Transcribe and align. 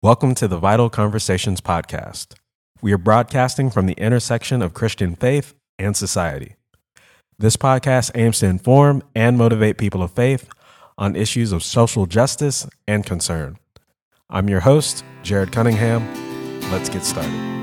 Welcome 0.00 0.36
to 0.36 0.46
the 0.46 0.58
Vital 0.58 0.88
Conversations 0.88 1.60
podcast. 1.60 2.34
We 2.80 2.92
are 2.92 2.98
broadcasting 2.98 3.68
from 3.68 3.86
the 3.86 3.94
intersection 3.94 4.62
of 4.62 4.72
Christian 4.72 5.16
faith 5.16 5.56
and 5.76 5.96
society. 5.96 6.54
This 7.36 7.56
podcast 7.56 8.12
aims 8.14 8.38
to 8.38 8.46
inform 8.46 9.02
and 9.16 9.36
motivate 9.36 9.76
people 9.76 10.04
of 10.04 10.12
faith 10.12 10.48
on 10.96 11.16
issues 11.16 11.50
of 11.50 11.64
social 11.64 12.06
justice 12.06 12.64
and 12.86 13.04
concern. 13.04 13.58
I'm 14.30 14.48
your 14.48 14.60
host, 14.60 15.04
Jared 15.24 15.50
Cunningham. 15.50 16.06
Let's 16.70 16.88
get 16.88 17.02
started. 17.02 17.57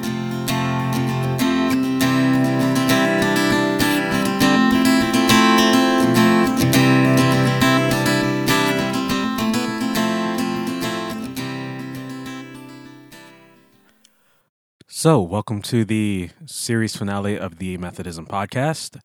So, 15.05 15.21
welcome 15.21 15.61
to 15.61 15.85
the 15.85 16.31
series 16.47 16.95
finale 16.95 17.37
of 17.37 17.59
the 17.59 17.77
Methodism 17.77 18.25
podcast. 18.25 18.99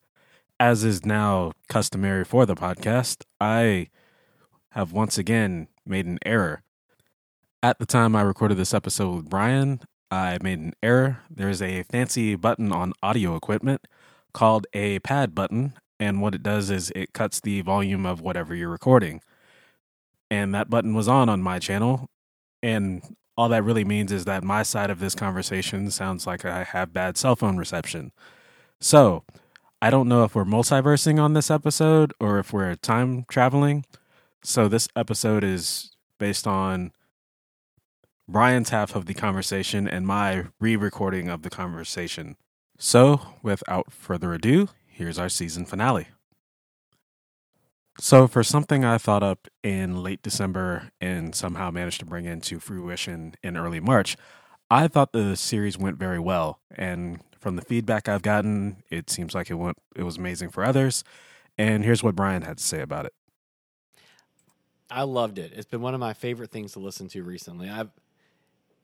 As 0.58 0.82
is 0.82 1.04
now 1.04 1.52
customary 1.68 2.24
for 2.24 2.46
the 2.46 2.54
podcast, 2.54 3.24
I 3.38 3.88
have 4.70 4.94
once 4.94 5.18
again 5.18 5.68
made 5.84 6.06
an 6.06 6.18
error. 6.24 6.62
At 7.62 7.78
the 7.78 7.84
time 7.84 8.16
I 8.16 8.22
recorded 8.22 8.56
this 8.56 8.72
episode 8.72 9.14
with 9.14 9.28
Brian, 9.28 9.80
I 10.10 10.38
made 10.42 10.60
an 10.60 10.72
error. 10.82 11.18
There's 11.28 11.60
a 11.60 11.82
fancy 11.82 12.34
button 12.34 12.72
on 12.72 12.94
audio 13.02 13.36
equipment 13.36 13.86
called 14.32 14.66
a 14.72 15.00
pad 15.00 15.34
button, 15.34 15.74
and 15.98 16.22
what 16.22 16.34
it 16.34 16.42
does 16.42 16.70
is 16.70 16.90
it 16.96 17.12
cuts 17.12 17.42
the 17.42 17.60
volume 17.60 18.06
of 18.06 18.22
whatever 18.22 18.54
you're 18.54 18.70
recording. 18.70 19.20
And 20.30 20.54
that 20.54 20.70
button 20.70 20.94
was 20.94 21.08
on 21.08 21.28
on 21.28 21.42
my 21.42 21.58
channel, 21.58 22.08
and 22.62 23.02
all 23.36 23.48
that 23.48 23.64
really 23.64 23.84
means 23.84 24.12
is 24.12 24.24
that 24.26 24.44
my 24.44 24.62
side 24.62 24.90
of 24.90 25.00
this 25.00 25.14
conversation 25.14 25.90
sounds 25.90 26.26
like 26.26 26.44
I 26.44 26.64
have 26.64 26.92
bad 26.92 27.16
cell 27.16 27.36
phone 27.36 27.56
reception. 27.56 28.12
So, 28.80 29.24
I 29.82 29.88
don't 29.88 30.08
know 30.08 30.24
if 30.24 30.34
we're 30.34 30.44
multiversing 30.44 31.18
on 31.18 31.32
this 31.32 31.50
episode 31.50 32.12
or 32.20 32.38
if 32.38 32.52
we're 32.52 32.74
time 32.74 33.24
traveling. 33.28 33.84
So, 34.42 34.68
this 34.68 34.88
episode 34.94 35.42
is 35.42 35.96
based 36.18 36.46
on 36.46 36.92
Brian's 38.28 38.70
half 38.70 38.94
of 38.94 39.06
the 39.06 39.14
conversation 39.14 39.88
and 39.88 40.06
my 40.06 40.46
re 40.60 40.76
recording 40.76 41.28
of 41.28 41.42
the 41.42 41.50
conversation. 41.50 42.36
So, 42.78 43.20
without 43.42 43.92
further 43.92 44.32
ado, 44.34 44.68
here's 44.86 45.18
our 45.18 45.28
season 45.28 45.64
finale. 45.64 46.08
So, 48.02 48.26
for 48.26 48.42
something 48.42 48.82
I 48.82 48.96
thought 48.96 49.22
up 49.22 49.46
in 49.62 50.02
late 50.02 50.22
December 50.22 50.90
and 51.02 51.34
somehow 51.34 51.70
managed 51.70 52.00
to 52.00 52.06
bring 52.06 52.24
into 52.24 52.58
fruition 52.58 53.34
in 53.42 53.58
early 53.58 53.78
March, 53.78 54.16
I 54.70 54.88
thought 54.88 55.12
the 55.12 55.36
series 55.36 55.76
went 55.76 55.98
very 55.98 56.18
well. 56.18 56.60
And 56.74 57.20
from 57.38 57.56
the 57.56 57.62
feedback 57.62 58.08
I've 58.08 58.22
gotten, 58.22 58.82
it 58.90 59.10
seems 59.10 59.34
like 59.34 59.50
it 59.50 59.54
went 59.54 59.76
it 59.94 60.04
was 60.04 60.16
amazing 60.16 60.48
for 60.48 60.64
others. 60.64 61.04
And 61.58 61.84
here's 61.84 62.02
what 62.02 62.16
Brian 62.16 62.40
had 62.40 62.56
to 62.56 62.64
say 62.64 62.80
about 62.80 63.04
it. 63.04 63.12
I 64.90 65.02
loved 65.02 65.38
it. 65.38 65.52
It's 65.54 65.66
been 65.66 65.82
one 65.82 65.92
of 65.92 66.00
my 66.00 66.14
favorite 66.14 66.50
things 66.50 66.72
to 66.72 66.78
listen 66.78 67.06
to 67.08 67.22
recently. 67.22 67.68
I've 67.68 67.90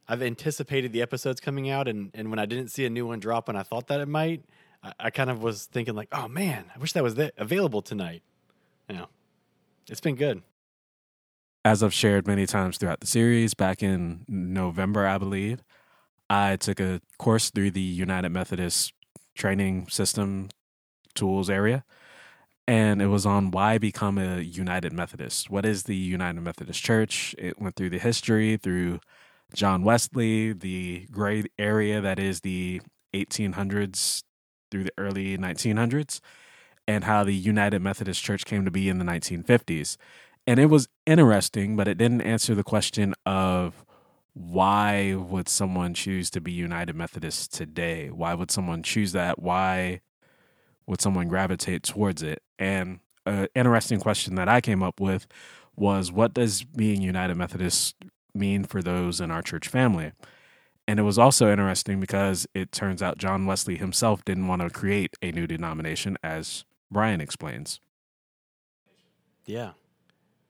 I've 0.07 0.21
anticipated 0.21 0.93
the 0.93 1.01
episodes 1.01 1.41
coming 1.41 1.71
out, 1.71 1.89
and 1.89 2.11
and 2.13 2.29
when 2.29 2.39
I 2.39 2.45
didn't 2.45 2.69
see 2.69 2.85
a 2.85 2.91
new 2.91 3.07
one 3.07 3.21
drop, 3.21 3.49
and 3.49 3.57
I 3.57 3.63
thought 3.63 3.87
that 3.87 4.03
it 4.03 4.09
might, 4.09 4.45
I, 4.83 4.93
I 5.01 5.11
kind 5.11 5.31
of 5.31 5.43
was 5.43 5.65
thinking 5.65 5.95
like, 5.95 6.09
oh 6.13 6.29
man, 6.29 6.67
I 6.75 6.79
wish 6.79 6.93
that 6.93 7.03
was 7.03 7.19
available 7.39 7.81
tonight. 7.81 8.23
Yeah, 8.89 9.07
it's 9.89 10.01
been 10.01 10.17
good. 10.17 10.43
As 11.65 11.83
I've 11.83 11.95
shared 11.95 12.27
many 12.27 12.47
times 12.47 12.79
throughout 12.79 13.01
the 13.01 13.07
series, 13.07 13.55
back 13.55 13.83
in 13.83 14.25
November, 14.29 15.07
I 15.07 15.19
believe, 15.19 15.65
I 16.31 16.57
took 16.57 16.79
a 16.79 17.01
course 17.19 17.51
through 17.51 17.73
the 17.73 17.81
United 17.81 18.29
Methodist 18.29 18.93
training 19.35 19.89
system 19.89 20.49
tools 21.15 21.51
area. 21.51 21.85
And 22.69 23.01
it 23.01 23.07
was 23.07 23.27
on 23.27 23.53
why 23.53 23.79
become 23.79 24.19
a 24.19 24.41
United 24.41 24.93
Methodist. 24.93 25.51
What 25.51 25.65
is 25.65 25.85
the 25.85 25.97
United 25.97 26.41
Methodist 26.41 26.83
Church? 26.83 27.35
It 27.39 27.61
went 27.61 27.77
through 27.77 27.91
the 27.91 27.99
history, 27.99 28.57
through 28.57 29.01
John 29.55 29.85
Wesley, 29.85 30.53
the 30.53 31.07
great 31.11 31.51
area 31.59 32.01
that 32.01 32.19
is 32.19 32.41
the 32.41 32.81
1800s 33.15 34.23
through 34.71 34.85
the 34.85 34.93
early 34.99 35.39
1900s 35.39 36.21
and 36.89 37.05
how 37.05 37.25
the 37.25 37.35
United 37.35 37.81
Methodist 37.81 38.23
Church 38.23 38.45
came 38.45 38.65
to 38.65 38.71
be 38.71 38.89
in 38.89 38.99
the 38.99 39.05
1950s. 39.05 39.97
And 40.47 40.61
it 40.61 40.67
was 40.67 40.89
interesting, 41.07 41.77
but 41.77 41.89
it 41.89 41.99
didn't 41.99 42.21
answer 42.21 42.55
the 42.55 42.63
question 42.63 43.15
of 43.25 43.85
why 44.35 45.15
would 45.15 45.49
someone 45.49 45.95
choose 45.95 46.31
to 46.31 46.41
be 46.41 46.53
United 46.53 46.95
Methodist 46.95 47.53
today? 47.53 48.11
Why 48.11 48.35
would 48.35 48.51
someone 48.51 48.83
choose 48.83 49.13
that? 49.13 49.39
Why 49.41 50.03
would 50.87 51.01
someone 51.01 51.29
gravitate 51.29 51.83
towards 51.83 52.23
it? 52.23 52.43
And 52.59 53.01
an 53.25 53.49
interesting 53.55 53.99
question 53.99 54.35
that 54.37 54.49
I 54.49 54.61
came 54.61 54.83
up 54.83 55.01
with 55.01 55.27
was 55.75 56.13
what 56.13 56.35
does 56.35 56.63
being 56.63 57.03
United 57.03 57.35
Methodist 57.37 57.97
mean 58.35 58.65
for 58.65 58.83
those 58.83 59.21
in 59.21 59.31
our 59.31 59.43
church 59.43 59.69
family? 59.69 60.13
And 60.87 61.01
it 61.01 61.03
was 61.03 61.19
also 61.19 61.51
interesting 61.51 61.99
because 61.99 62.47
it 62.55 62.71
turns 62.71 63.03
out 63.03 63.19
John 63.19 63.47
Wesley 63.47 63.77
himself 63.77 64.25
didn't 64.25 64.47
want 64.47 64.63
to 64.63 64.71
create 64.71 65.17
a 65.21 65.33
new 65.33 65.47
denomination, 65.47 66.17
as 66.23 66.65
Brian 66.91 67.21
explains. 67.21 67.81
Yeah. 69.45 69.73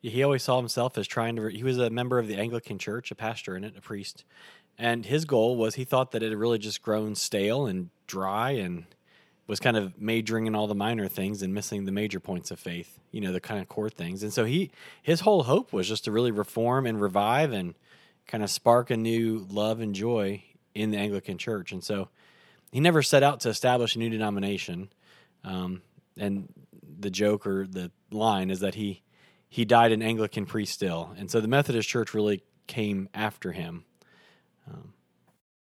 He 0.03 0.23
always 0.23 0.43
saw 0.43 0.59
himself 0.59 0.97
as 0.99 1.07
trying 1.07 1.37
to, 1.37 1.47
he 1.49 1.65
was 1.65 1.79
a 1.79 1.91
member 1.91 2.19
of 2.19 2.29
the 2.29 2.37
Anglican 2.37 2.79
Church, 2.79 3.11
a 3.11 3.15
pastor 3.15 3.57
in 3.57 3.65
it, 3.65 3.77
a 3.77 3.81
priest. 3.81 4.25
And 4.79 5.07
his 5.07 5.25
goal 5.25 5.57
was 5.57 5.75
he 5.75 5.85
thought 5.85 6.13
that 6.13 6.23
it 6.23 6.31
had 6.31 6.39
really 6.39 6.59
just 6.59 6.83
grown 6.83 7.15
stale 7.15 7.67
and 7.67 7.91
dry 8.07 8.51
and 8.53 8.85
was 9.47 9.61
kind 9.61 9.77
of 9.77 10.01
majoring 10.01 10.47
in 10.47 10.55
all 10.55 10.67
the 10.67 10.75
minor 10.75 11.09
things 11.09 11.43
and 11.43 11.55
missing 11.55 11.85
the 11.85 11.93
major 11.93 12.21
points 12.21 12.51
of 12.51 12.59
faith, 12.59 12.99
you 13.11 13.21
know, 13.21 13.33
the 13.33 13.41
kind 13.41 13.61
of 13.61 13.69
core 13.69 13.91
things. 13.91 14.23
And 14.23 14.33
so 14.33 14.45
he, 14.45 14.71
his 15.03 15.21
whole 15.21 15.45
hope 15.45 15.73
was 15.73 15.89
just 15.89 16.05
to 16.05 16.13
really 16.13 16.31
reform 16.31 16.87
and 16.87 17.01
revive 17.01 17.53
and 17.53 17.75
kind 18.27 18.43
of 18.43 18.51
spark 18.51 18.91
a 18.91 18.97
new 18.97 19.47
love 19.49 19.81
and 19.81 19.95
joy 19.95 20.43
in 20.75 20.91
the 20.91 20.99
Anglican 20.99 21.39
Church. 21.39 21.73
And 21.73 21.83
so 21.83 22.09
he 22.73 22.81
never 22.81 23.03
set 23.03 23.23
out 23.23 23.41
to 23.41 23.49
establish 23.49 23.95
a 23.95 23.99
new 23.99 24.11
denomination. 24.11 24.91
Um, 25.45 25.83
and 26.19 26.53
the 26.99 27.11
joke 27.11 27.47
or 27.47 27.67
the 27.67 27.91
line 28.11 28.51
is 28.51 28.61
that 28.61 28.75
he 28.75 29.03
he 29.49 29.65
died 29.65 29.93
an 29.93 30.03
Anglican 30.03 30.45
priest 30.45 30.73
still, 30.73 31.15
and 31.17 31.31
so 31.31 31.41
the 31.41 31.49
Methodist 31.49 31.89
Church 31.89 32.15
really 32.15 32.43
came 32.67 33.09
after 33.15 33.53
him. 33.53 33.85
Um, 34.69 34.93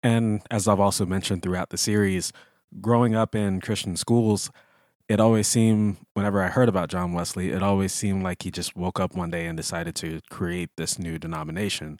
and 0.03 0.41
as 0.51 0.67
I've 0.67 0.79
also 0.79 1.05
mentioned 1.05 1.41
throughout 1.41 1.69
the 1.69 1.77
series, 1.77 2.31
growing 2.79 3.15
up 3.15 3.35
in 3.35 3.59
Christian 3.59 3.95
schools, 3.95 4.51
it 5.09 5.19
always 5.19 5.47
seemed 5.47 5.97
whenever 6.13 6.41
I 6.41 6.47
heard 6.47 6.69
about 6.69 6.89
John 6.89 7.13
Wesley, 7.13 7.51
it 7.51 7.63
always 7.63 7.91
seemed 7.91 8.23
like 8.23 8.43
he 8.43 8.51
just 8.51 8.75
woke 8.75 8.99
up 8.99 9.15
one 9.15 9.31
day 9.31 9.45
and 9.45 9.57
decided 9.57 9.95
to 9.97 10.21
create 10.29 10.69
this 10.77 10.97
new 10.97 11.17
denomination. 11.17 11.99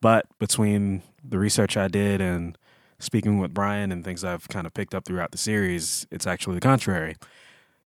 But 0.00 0.26
between 0.38 1.02
the 1.26 1.38
research 1.38 1.76
I 1.76 1.88
did 1.88 2.20
and 2.20 2.56
speaking 2.98 3.38
with 3.38 3.54
Brian 3.54 3.90
and 3.90 4.04
things 4.04 4.22
I've 4.22 4.48
kind 4.48 4.66
of 4.66 4.74
picked 4.74 4.94
up 4.94 5.04
throughout 5.04 5.32
the 5.32 5.38
series, 5.38 6.06
it's 6.10 6.26
actually 6.26 6.54
the 6.54 6.60
contrary 6.60 7.16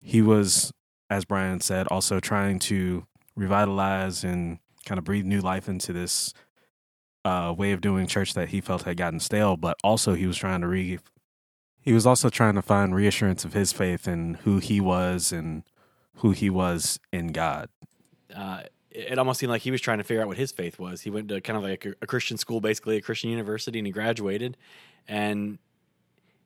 he 0.02 0.22
was, 0.22 0.72
as 1.10 1.26
Brian 1.26 1.60
said, 1.60 1.88
also 1.88 2.20
trying 2.20 2.60
to 2.60 3.06
revitalize 3.36 4.24
and 4.24 4.60
kind 4.86 4.98
of 4.98 5.04
breathe 5.04 5.26
new 5.26 5.42
life 5.42 5.68
into 5.68 5.94
this 5.94 6.34
uh, 7.26 7.54
way 7.56 7.72
of 7.72 7.82
doing 7.82 8.08
church 8.08 8.34
that 8.34 8.50
he 8.50 8.62
felt 8.62 8.84
had 8.84 8.98
gotten 8.98 9.20
stale. 9.20 9.58
But 9.58 9.78
also, 9.84 10.14
he 10.14 10.28
was 10.28 10.38
trying 10.38 10.62
to 10.62 10.68
re. 10.68 11.00
He 11.82 11.94
was 11.94 12.06
also 12.06 12.30
trying 12.30 12.56
to 12.56 12.62
find 12.62 12.94
reassurance 12.94 13.46
of 13.46 13.54
his 13.54 13.72
faith 13.72 14.08
and 14.08 14.38
who 14.38 14.60
he 14.60 14.82
was 14.82 15.32
and 15.32 15.64
who 16.16 16.32
he 16.32 16.50
was 16.50 17.00
in 17.12 17.28
God. 17.28 17.70
Uh, 18.36 18.64
it 18.92 19.18
almost 19.18 19.40
seemed 19.40 19.50
like 19.50 19.62
he 19.62 19.72
was 19.72 19.82
trying 19.82 20.00
to 20.00 20.04
figure 20.04 20.22
out 20.22 20.28
what 20.28 20.38
his 20.38 20.52
faith 20.52 20.78
was. 20.78 21.02
He 21.02 21.10
went 21.10 21.30
to 21.30 21.40
kind 21.42 21.58
of 21.58 21.64
like 21.64 21.86
a, 21.86 21.94
a 22.02 22.08
Christian 22.08 22.38
school, 22.38 22.60
basically 22.60 22.98
a 22.98 23.02
Christian 23.02 23.30
university, 23.30 23.80
and 23.80 23.88
he 23.88 23.92
graduated. 23.92 24.58
And 25.08 25.58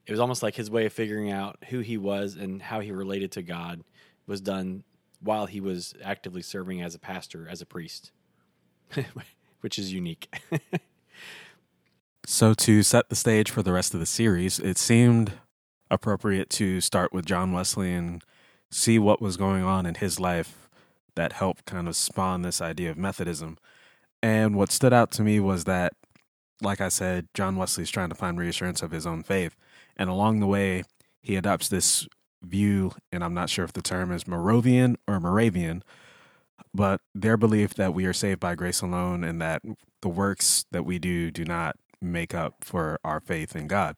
it 0.05 0.11
was 0.11 0.19
almost 0.19 0.43
like 0.43 0.55
his 0.55 0.69
way 0.69 0.85
of 0.85 0.93
figuring 0.93 1.31
out 1.31 1.57
who 1.69 1.79
he 1.79 1.97
was 1.97 2.35
and 2.35 2.61
how 2.61 2.79
he 2.79 2.91
related 2.91 3.31
to 3.33 3.41
God 3.41 3.83
was 4.27 4.41
done 4.41 4.83
while 5.21 5.45
he 5.45 5.61
was 5.61 5.93
actively 6.03 6.41
serving 6.41 6.81
as 6.81 6.93
a 6.93 6.99
pastor, 6.99 7.47
as 7.49 7.61
a 7.61 7.65
priest, 7.65 8.11
which 9.61 9.79
is 9.79 9.93
unique. 9.93 10.33
so, 12.25 12.53
to 12.53 12.83
set 12.83 13.09
the 13.09 13.15
stage 13.15 13.49
for 13.49 13.63
the 13.63 13.71
rest 13.71 13.93
of 13.93 13.99
the 13.99 14.05
series, 14.05 14.59
it 14.59 14.77
seemed 14.77 15.33
appropriate 15.89 16.49
to 16.49 16.81
start 16.81 17.13
with 17.13 17.25
John 17.25 17.53
Wesley 17.53 17.93
and 17.93 18.23
see 18.71 18.99
what 18.99 19.21
was 19.21 19.37
going 19.37 19.63
on 19.63 19.85
in 19.85 19.95
his 19.95 20.19
life 20.19 20.67
that 21.15 21.33
helped 21.33 21.65
kind 21.65 21.87
of 21.87 21.95
spawn 21.95 22.41
this 22.41 22.61
idea 22.61 22.91
of 22.91 22.97
Methodism. 22.97 23.57
And 24.21 24.55
what 24.55 24.71
stood 24.71 24.93
out 24.93 25.11
to 25.11 25.21
me 25.21 25.39
was 25.39 25.65
that, 25.65 25.93
like 26.61 26.81
I 26.81 26.89
said, 26.89 27.27
John 27.33 27.55
Wesley's 27.55 27.91
trying 27.91 28.09
to 28.09 28.15
find 28.15 28.39
reassurance 28.39 28.81
of 28.81 28.91
his 28.91 29.05
own 29.05 29.21
faith. 29.21 29.55
And 29.97 30.09
along 30.09 30.39
the 30.39 30.47
way, 30.47 30.83
he 31.21 31.35
adopts 31.35 31.69
this 31.69 32.07
view, 32.41 32.93
and 33.11 33.23
I'm 33.23 33.33
not 33.33 33.49
sure 33.49 33.65
if 33.65 33.73
the 33.73 33.81
term 33.81 34.11
is 34.11 34.27
Moravian 34.27 34.97
or 35.07 35.19
Moravian, 35.19 35.83
but 36.73 37.01
their 37.13 37.37
belief 37.37 37.73
that 37.75 37.93
we 37.93 38.05
are 38.05 38.13
saved 38.13 38.39
by 38.39 38.55
grace 38.55 38.81
alone 38.81 39.23
and 39.23 39.41
that 39.41 39.61
the 40.01 40.09
works 40.09 40.65
that 40.71 40.85
we 40.85 40.99
do 40.99 41.31
do 41.31 41.45
not 41.45 41.77
make 42.01 42.33
up 42.33 42.55
for 42.61 42.99
our 43.03 43.19
faith 43.19 43.55
in 43.55 43.67
God. 43.67 43.95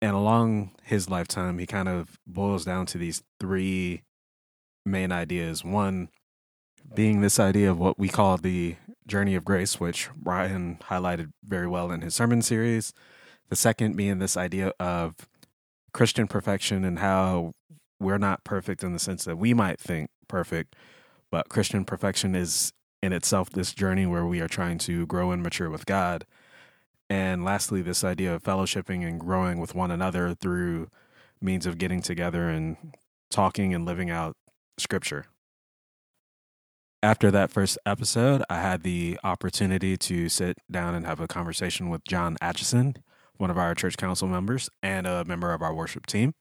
And 0.00 0.16
along 0.16 0.72
his 0.82 1.08
lifetime, 1.08 1.58
he 1.58 1.66
kind 1.66 1.88
of 1.88 2.18
boils 2.26 2.64
down 2.64 2.86
to 2.86 2.98
these 2.98 3.22
three 3.38 4.02
main 4.84 5.12
ideas. 5.12 5.64
One 5.64 6.08
being 6.94 7.20
this 7.20 7.38
idea 7.38 7.70
of 7.70 7.78
what 7.78 7.98
we 7.98 8.08
call 8.08 8.36
the 8.36 8.76
journey 9.06 9.36
of 9.36 9.44
grace, 9.44 9.78
which 9.78 10.08
Ryan 10.20 10.78
highlighted 10.88 11.32
very 11.44 11.68
well 11.68 11.92
in 11.92 12.00
his 12.00 12.14
sermon 12.14 12.42
series. 12.42 12.92
The 13.52 13.56
second 13.56 13.98
being 13.98 14.18
this 14.18 14.38
idea 14.38 14.72
of 14.80 15.28
Christian 15.92 16.26
perfection 16.26 16.86
and 16.86 17.00
how 17.00 17.52
we're 18.00 18.16
not 18.16 18.44
perfect 18.44 18.82
in 18.82 18.94
the 18.94 18.98
sense 18.98 19.26
that 19.26 19.36
we 19.36 19.52
might 19.52 19.78
think 19.78 20.08
perfect, 20.26 20.74
but 21.30 21.50
Christian 21.50 21.84
perfection 21.84 22.34
is 22.34 22.72
in 23.02 23.12
itself 23.12 23.50
this 23.50 23.74
journey 23.74 24.06
where 24.06 24.24
we 24.24 24.40
are 24.40 24.48
trying 24.48 24.78
to 24.78 25.04
grow 25.04 25.32
and 25.32 25.42
mature 25.42 25.68
with 25.68 25.84
God. 25.84 26.24
And 27.10 27.44
lastly, 27.44 27.82
this 27.82 28.02
idea 28.02 28.34
of 28.34 28.42
fellowshipping 28.42 29.06
and 29.06 29.20
growing 29.20 29.60
with 29.60 29.74
one 29.74 29.90
another 29.90 30.34
through 30.34 30.88
means 31.42 31.66
of 31.66 31.76
getting 31.76 32.00
together 32.00 32.48
and 32.48 32.94
talking 33.30 33.74
and 33.74 33.84
living 33.84 34.08
out 34.08 34.34
scripture. 34.78 35.26
After 37.02 37.30
that 37.30 37.50
first 37.50 37.76
episode, 37.84 38.44
I 38.48 38.62
had 38.62 38.82
the 38.82 39.20
opportunity 39.22 39.98
to 39.98 40.30
sit 40.30 40.56
down 40.70 40.94
and 40.94 41.04
have 41.04 41.20
a 41.20 41.28
conversation 41.28 41.90
with 41.90 42.02
John 42.04 42.38
Atchison, 42.40 42.96
one 43.42 43.50
of 43.50 43.58
our 43.58 43.74
church 43.74 43.96
council 43.96 44.28
members 44.28 44.70
and 44.82 45.04
a 45.04 45.24
member 45.24 45.52
of 45.52 45.60
our 45.60 45.74
worship 45.74 46.06
team. 46.06 46.32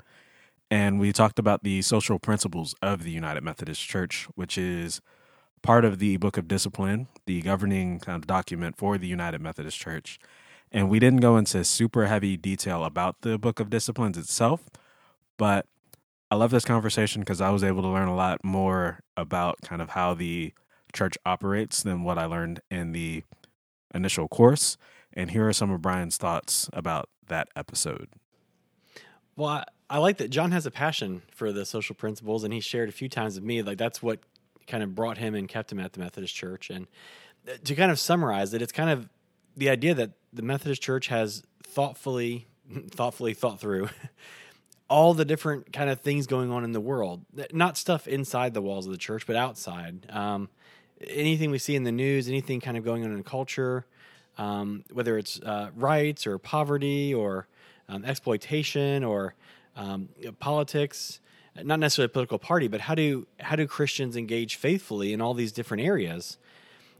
And 0.69 0.99
we 0.99 1.11
talked 1.11 1.39
about 1.39 1.63
the 1.63 1.81
social 1.81 2.19
principles 2.19 2.75
of 2.81 3.03
the 3.03 3.09
United 3.09 3.43
Methodist 3.43 3.81
Church, 3.81 4.27
which 4.35 4.55
is 4.55 5.01
part 5.63 5.83
of 5.83 5.97
the 5.97 6.17
Book 6.17 6.37
of 6.37 6.47
Discipline, 6.47 7.07
the 7.25 7.41
governing 7.41 7.99
kind 7.99 8.15
of 8.15 8.27
document 8.27 8.77
for 8.77 8.99
the 8.99 9.07
United 9.07 9.41
Methodist 9.41 9.79
Church. 9.79 10.19
And 10.71 10.89
we 10.89 10.99
didn't 10.99 11.21
go 11.21 11.37
into 11.37 11.63
super 11.65 12.05
heavy 12.05 12.37
detail 12.37 12.85
about 12.85 13.21
the 13.21 13.39
Book 13.39 13.59
of 13.59 13.71
Disciplines 13.71 14.17
itself, 14.17 14.69
but 15.37 15.65
I 16.29 16.35
love 16.35 16.51
this 16.51 16.63
conversation 16.63 17.21
because 17.21 17.41
I 17.41 17.49
was 17.49 17.63
able 17.63 17.81
to 17.81 17.89
learn 17.89 18.07
a 18.07 18.15
lot 18.15 18.45
more 18.45 18.99
about 19.17 19.57
kind 19.63 19.81
of 19.81 19.89
how 19.89 20.13
the 20.13 20.53
church 20.93 21.17
operates 21.25 21.81
than 21.81 22.03
what 22.03 22.19
I 22.19 22.25
learned 22.25 22.61
in 22.69 22.91
the 22.91 23.23
initial 23.93 24.27
course. 24.27 24.77
And 25.13 25.31
here 25.31 25.47
are 25.47 25.53
some 25.53 25.71
of 25.71 25.81
Brian's 25.81 26.17
thoughts 26.17 26.69
about 26.73 27.09
that 27.27 27.49
episode. 27.55 28.09
Well, 29.35 29.49
I, 29.49 29.63
I 29.89 29.97
like 29.97 30.17
that 30.17 30.29
John 30.29 30.51
has 30.51 30.65
a 30.65 30.71
passion 30.71 31.21
for 31.31 31.51
the 31.51 31.65
social 31.65 31.95
principles, 31.95 32.43
and 32.43 32.53
he 32.53 32.59
shared 32.59 32.89
a 32.89 32.93
few 32.93 33.09
times 33.09 33.35
with 33.35 33.43
me 33.43 33.61
like 33.61 33.77
that's 33.77 34.01
what 34.01 34.19
kind 34.67 34.83
of 34.83 34.95
brought 34.95 35.17
him 35.17 35.35
and 35.35 35.47
kept 35.49 35.71
him 35.71 35.79
at 35.79 35.93
the 35.93 35.99
Methodist 35.99 36.33
Church. 36.33 36.69
And 36.69 36.87
uh, 37.47 37.53
to 37.63 37.75
kind 37.75 37.91
of 37.91 37.99
summarize 37.99 38.53
it, 38.53 38.61
it's 38.61 38.71
kind 38.71 38.89
of 38.89 39.09
the 39.57 39.69
idea 39.69 39.93
that 39.95 40.11
the 40.31 40.41
Methodist 40.41 40.81
Church 40.81 41.07
has 41.07 41.43
thoughtfully, 41.61 42.47
thoughtfully 42.89 43.33
thought 43.33 43.59
through 43.59 43.89
all 44.89 45.13
the 45.13 45.25
different 45.25 45.73
kind 45.73 45.89
of 45.89 46.01
things 46.01 46.27
going 46.27 46.51
on 46.51 46.63
in 46.63 46.71
the 46.71 46.81
world. 46.81 47.25
Not 47.51 47.77
stuff 47.77 48.07
inside 48.07 48.53
the 48.53 48.61
walls 48.61 48.85
of 48.85 48.91
the 48.91 48.97
church, 48.97 49.25
but 49.25 49.35
outside. 49.35 50.09
Um, 50.09 50.49
anything 51.07 51.51
we 51.51 51.57
see 51.57 51.75
in 51.75 51.83
the 51.83 51.91
news, 51.91 52.27
anything 52.27 52.61
kind 52.61 52.77
of 52.77 52.83
going 52.83 53.03
on 53.03 53.11
in 53.11 53.23
culture, 53.23 53.85
um, 54.37 54.83
whether 54.91 55.17
it's 55.17 55.39
uh, 55.41 55.69
rights 55.75 56.25
or 56.25 56.37
poverty 56.37 57.13
or 57.13 57.47
um, 57.89 58.05
exploitation 58.05 59.03
or 59.03 59.35
um, 59.75 60.09
politics. 60.39 61.19
Not 61.61 61.79
necessarily 61.79 62.05
a 62.05 62.13
political 62.13 62.39
party, 62.39 62.69
but 62.69 62.79
how 62.81 62.95
do 62.95 63.27
how 63.39 63.57
do 63.57 63.67
Christians 63.67 64.15
engage 64.15 64.55
faithfully 64.55 65.11
in 65.11 65.19
all 65.19 65.33
these 65.33 65.51
different 65.51 65.83
areas? 65.83 66.37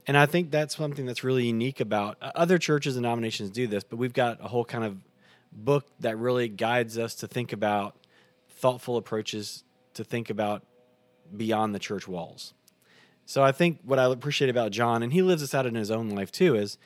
And 0.07 0.17
I 0.17 0.25
think 0.25 0.51
that's 0.51 0.75
something 0.75 1.05
that's 1.05 1.23
really 1.23 1.45
unique 1.45 1.79
about 1.79 2.17
uh, 2.21 2.31
other 2.35 2.57
churches 2.57 2.97
and 2.97 3.03
denominations 3.03 3.49
do 3.49 3.67
this, 3.67 3.83
but 3.83 3.97
we've 3.97 4.13
got 4.13 4.43
a 4.43 4.47
whole 4.47 4.65
kind 4.65 4.83
of 4.83 4.97
book 5.51 5.85
that 5.99 6.17
really 6.17 6.47
guides 6.47 6.97
us 6.97 7.15
to 7.15 7.27
think 7.27 7.53
about 7.53 7.95
thoughtful 8.49 8.97
approaches 8.97 9.63
to 9.93 10.03
think 10.03 10.29
about 10.29 10.63
beyond 11.35 11.75
the 11.75 11.79
church 11.79 12.07
walls. 12.07 12.53
So 13.25 13.43
I 13.43 13.51
think 13.51 13.79
what 13.83 13.99
I 13.99 14.05
appreciate 14.05 14.49
about 14.49 14.71
John, 14.71 15.03
and 15.03 15.13
he 15.13 15.21
lives 15.21 15.41
this 15.41 15.53
out 15.53 15.65
in 15.65 15.75
his 15.75 15.91
own 15.91 16.09
life 16.09 16.31
too, 16.31 16.55
is 16.55 16.77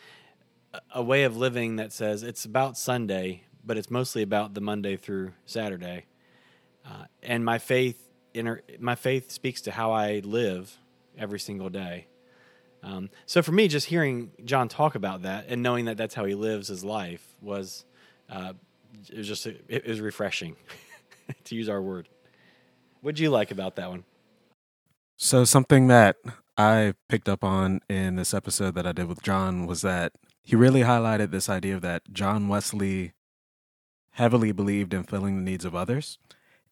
a 0.93 1.03
way 1.03 1.23
of 1.23 1.37
living 1.37 1.77
that 1.77 1.91
says 1.91 2.23
it's 2.23 2.45
about 2.45 2.77
Sunday, 2.77 3.43
but 3.63 3.77
it's 3.77 3.89
mostly 3.89 4.21
about 4.21 4.53
the 4.53 4.61
Monday 4.61 4.97
through 4.97 5.33
Saturday. 5.45 6.05
Uh, 6.85 7.05
and 7.23 7.43
my 7.43 7.57
faith, 7.57 8.11
inter- 8.33 8.61
my 8.79 8.95
faith 8.95 9.31
speaks 9.31 9.61
to 9.61 9.71
how 9.71 9.91
I 9.91 10.21
live 10.23 10.77
every 11.17 11.39
single 11.39 11.69
day. 11.69 12.07
Um, 12.83 13.09
so 13.25 13.41
for 13.41 13.51
me, 13.51 13.67
just 13.67 13.87
hearing 13.87 14.31
John 14.43 14.67
talk 14.67 14.95
about 14.95 15.23
that 15.23 15.45
and 15.49 15.63
knowing 15.63 15.85
that 15.85 15.97
that's 15.97 16.13
how 16.13 16.25
he 16.25 16.35
lives 16.35 16.67
his 16.67 16.83
life 16.83 17.35
was, 17.41 17.85
uh, 18.29 18.53
it 19.09 19.17
was 19.17 19.27
just 19.27 19.47
it 19.47 19.87
was 19.87 19.99
refreshing, 19.99 20.55
to 21.45 21.55
use 21.55 21.67
our 21.67 21.81
word. 21.81 22.07
What'd 23.01 23.19
you 23.19 23.29
like 23.29 23.51
about 23.51 23.75
that 23.77 23.89
one? 23.89 24.03
So 25.17 25.45
something 25.45 25.87
that 25.87 26.17
I 26.57 26.93
picked 27.09 27.27
up 27.27 27.43
on 27.43 27.81
in 27.89 28.15
this 28.15 28.33
episode 28.33 28.75
that 28.75 28.85
I 28.85 28.91
did 28.91 29.07
with 29.07 29.21
John 29.21 29.65
was 29.65 29.81
that 29.81 30.13
he 30.45 30.55
really 30.55 30.81
highlighted 30.81 31.31
this 31.31 31.49
idea 31.49 31.79
that 31.79 32.13
John 32.13 32.47
Wesley 32.47 33.13
heavily 34.11 34.51
believed 34.51 34.93
in 34.93 35.03
filling 35.03 35.35
the 35.35 35.41
needs 35.41 35.65
of 35.65 35.75
others 35.75 36.19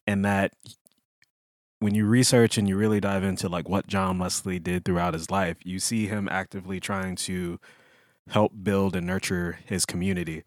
and 0.06 0.24
that 0.24 0.54
when 1.80 1.96
you 1.96 2.06
research 2.06 2.58
and 2.58 2.70
you 2.70 2.78
really 2.78 3.02
dive 3.02 3.24
into 3.24 3.50
like 3.50 3.68
what 3.68 3.88
John 3.88 4.20
Wesley 4.20 4.60
did 4.60 4.86
throughout 4.86 5.16
his 5.16 5.32
life, 5.32 5.58
you 5.64 5.80
see 5.80 6.06
him 6.06 6.30
actively 6.32 6.80
trying 6.80 7.16
to 7.18 7.60
help 8.30 8.54
build 8.62 8.96
and 8.96 9.08
nurture 9.08 9.60
his 9.66 9.86
community. 9.86 10.44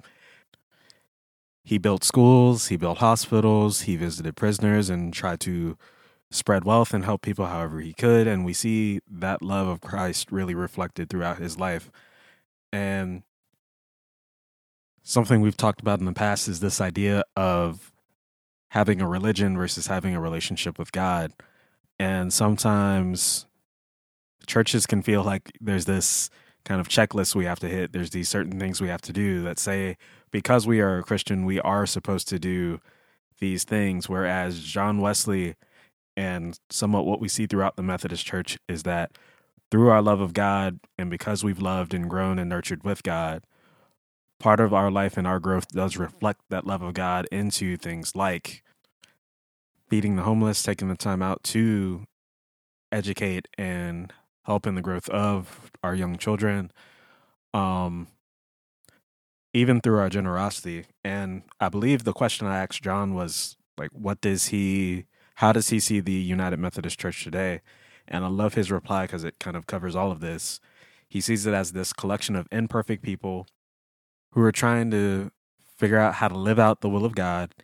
He 1.65 1.79
built 1.79 2.05
schools, 2.05 2.69
he 2.69 2.77
built 2.77 2.99
hospitals, 2.99 3.83
he 3.83 3.97
visited 3.97 4.37
prisoners 4.37 4.89
and 4.89 5.13
tried 5.13 5.41
to 5.41 5.77
spread 6.31 6.65
wealth 6.65 6.95
and 6.95 7.05
help 7.05 7.23
people 7.23 7.47
however 7.47 7.81
he 7.81 7.93
could. 7.93 8.29
And 8.29 8.45
we 8.45 8.53
see 8.53 9.01
that 9.11 9.43
love 9.43 9.67
of 9.67 9.81
Christ 9.81 10.31
really 10.31 10.55
reflected 10.55 11.11
throughout 11.11 11.39
his 11.39 11.59
life. 11.59 11.91
And 12.73 13.23
something 15.03 15.41
we've 15.41 15.57
talked 15.57 15.81
about 15.81 16.01
in 16.01 16.05
the 16.05 16.13
past 16.13 16.49
is 16.49 16.61
this 16.61 16.81
idea 16.81 17.25
of 17.37 17.93
having 18.71 19.01
a 19.01 19.09
religion 19.09 19.57
versus 19.57 19.87
having 19.87 20.15
a 20.15 20.21
relationship 20.21 20.79
with 20.79 20.93
God. 20.93 21.33
And 21.99 22.33
sometimes 22.33 23.47
churches 24.47 24.87
can 24.87 25.03
feel 25.03 25.23
like 25.23 25.53
there's 25.61 25.85
this 25.85 26.29
kind 26.65 26.81
of 26.81 26.89
checklist 26.89 27.35
we 27.35 27.45
have 27.45 27.61
to 27.61 27.69
hit. 27.69 27.93
There's 27.93 28.11
these 28.11 28.29
certain 28.29 28.59
things 28.59 28.81
we 28.81 28.89
have 28.89 29.01
to 29.03 29.13
do 29.13 29.43
that 29.43 29.59
say, 29.59 29.97
because 30.31 30.67
we 30.67 30.81
are 30.81 30.99
a 30.99 31.03
Christian, 31.03 31.45
we 31.45 31.61
are 31.61 31.87
supposed 31.87 32.29
to 32.29 32.39
do 32.39 32.81
these 33.39 33.65
things. 33.65 34.09
Whereas 34.09 34.61
John 34.61 35.01
Wesley 35.01 35.55
and 36.17 36.59
somewhat 36.69 37.07
what 37.07 37.21
we 37.21 37.29
see 37.29 37.47
throughout 37.47 37.77
the 37.77 37.83
Methodist 37.83 38.27
Church 38.27 38.59
is 38.69 38.83
that 38.83 39.13
through 39.71 39.89
our 39.89 40.03
love 40.03 40.21
of 40.21 40.33
God 40.33 40.81
and 40.99 41.11
because 41.11 41.43
we've 41.43 41.61
loved 41.61 41.95
and 41.95 42.09
grown 42.09 42.39
and 42.39 42.49
nurtured 42.49 42.85
with 42.85 43.03
God, 43.03 43.45
part 44.39 44.61
of 44.61 44.73
our 44.73 44.91
life 44.91 45.17
and 45.17 45.27
our 45.27 45.41
growth 45.41 45.69
does 45.69 45.97
reflect 45.97 46.43
that 46.51 46.67
love 46.67 46.83
of 46.83 46.95
God 46.95 47.27
into 47.33 47.77
things 47.77 48.15
like 48.15 48.63
feeding 49.89 50.17
the 50.17 50.23
homeless, 50.23 50.63
taking 50.63 50.89
the 50.89 50.97
time 50.97 51.23
out 51.23 51.43
to 51.45 52.05
educate 52.93 53.49
and 53.57 54.13
help 54.45 54.67
in 54.67 54.75
the 54.75 54.83
growth 54.83 55.09
of 55.09 55.71
our 55.83 55.95
young 55.95 56.17
children. 56.17 56.71
Um, 57.55 58.09
even 59.57 59.81
through 59.81 59.99
our 59.99 60.11
generosity. 60.11 60.85
And 61.03 61.43
I 61.59 61.71
believe 61.71 62.05
the 62.05 62.13
question 62.13 62.47
I 62.47 62.63
asked 62.63 62.83
John 62.83 63.15
was 63.15 63.57
like, 63.79 63.89
what 63.93 64.21
does 64.21 64.49
he, 64.49 65.07
how 65.37 65.53
does 65.53 65.71
he 65.71 65.81
see 65.81 66.01
the 66.01 66.13
United 66.13 66.59
Methodist 66.59 67.01
Church 67.01 67.25
today? 67.25 67.63
And 68.09 68.25
I 68.25 68.29
love 68.29 68.55
his 68.55 68.71
reply 68.71 69.05
because 69.05 69.25
it 69.25 69.39
kind 69.39 69.57
of 69.57 69.67
covers 69.67 69.97
all 69.97 70.11
of 70.11 70.21
this. 70.21 70.61
He 71.09 71.21
sees 71.21 71.47
it 71.47 71.55
as 71.55 71.73
this 71.73 71.93
collection 71.93 72.37
of 72.37 72.49
imperfect 72.51 73.03
people 73.03 73.47
who 74.33 74.43
are 74.43 74.53
trying 74.53 74.91
to 74.91 75.31
figure 75.77 75.99
out 75.99 76.15
how 76.15 76.29
to 76.29 76.37
live 76.37 76.59
out 76.59 76.81
the 76.81 76.89
will 76.89 77.05
of 77.05 77.15
God 77.15 77.55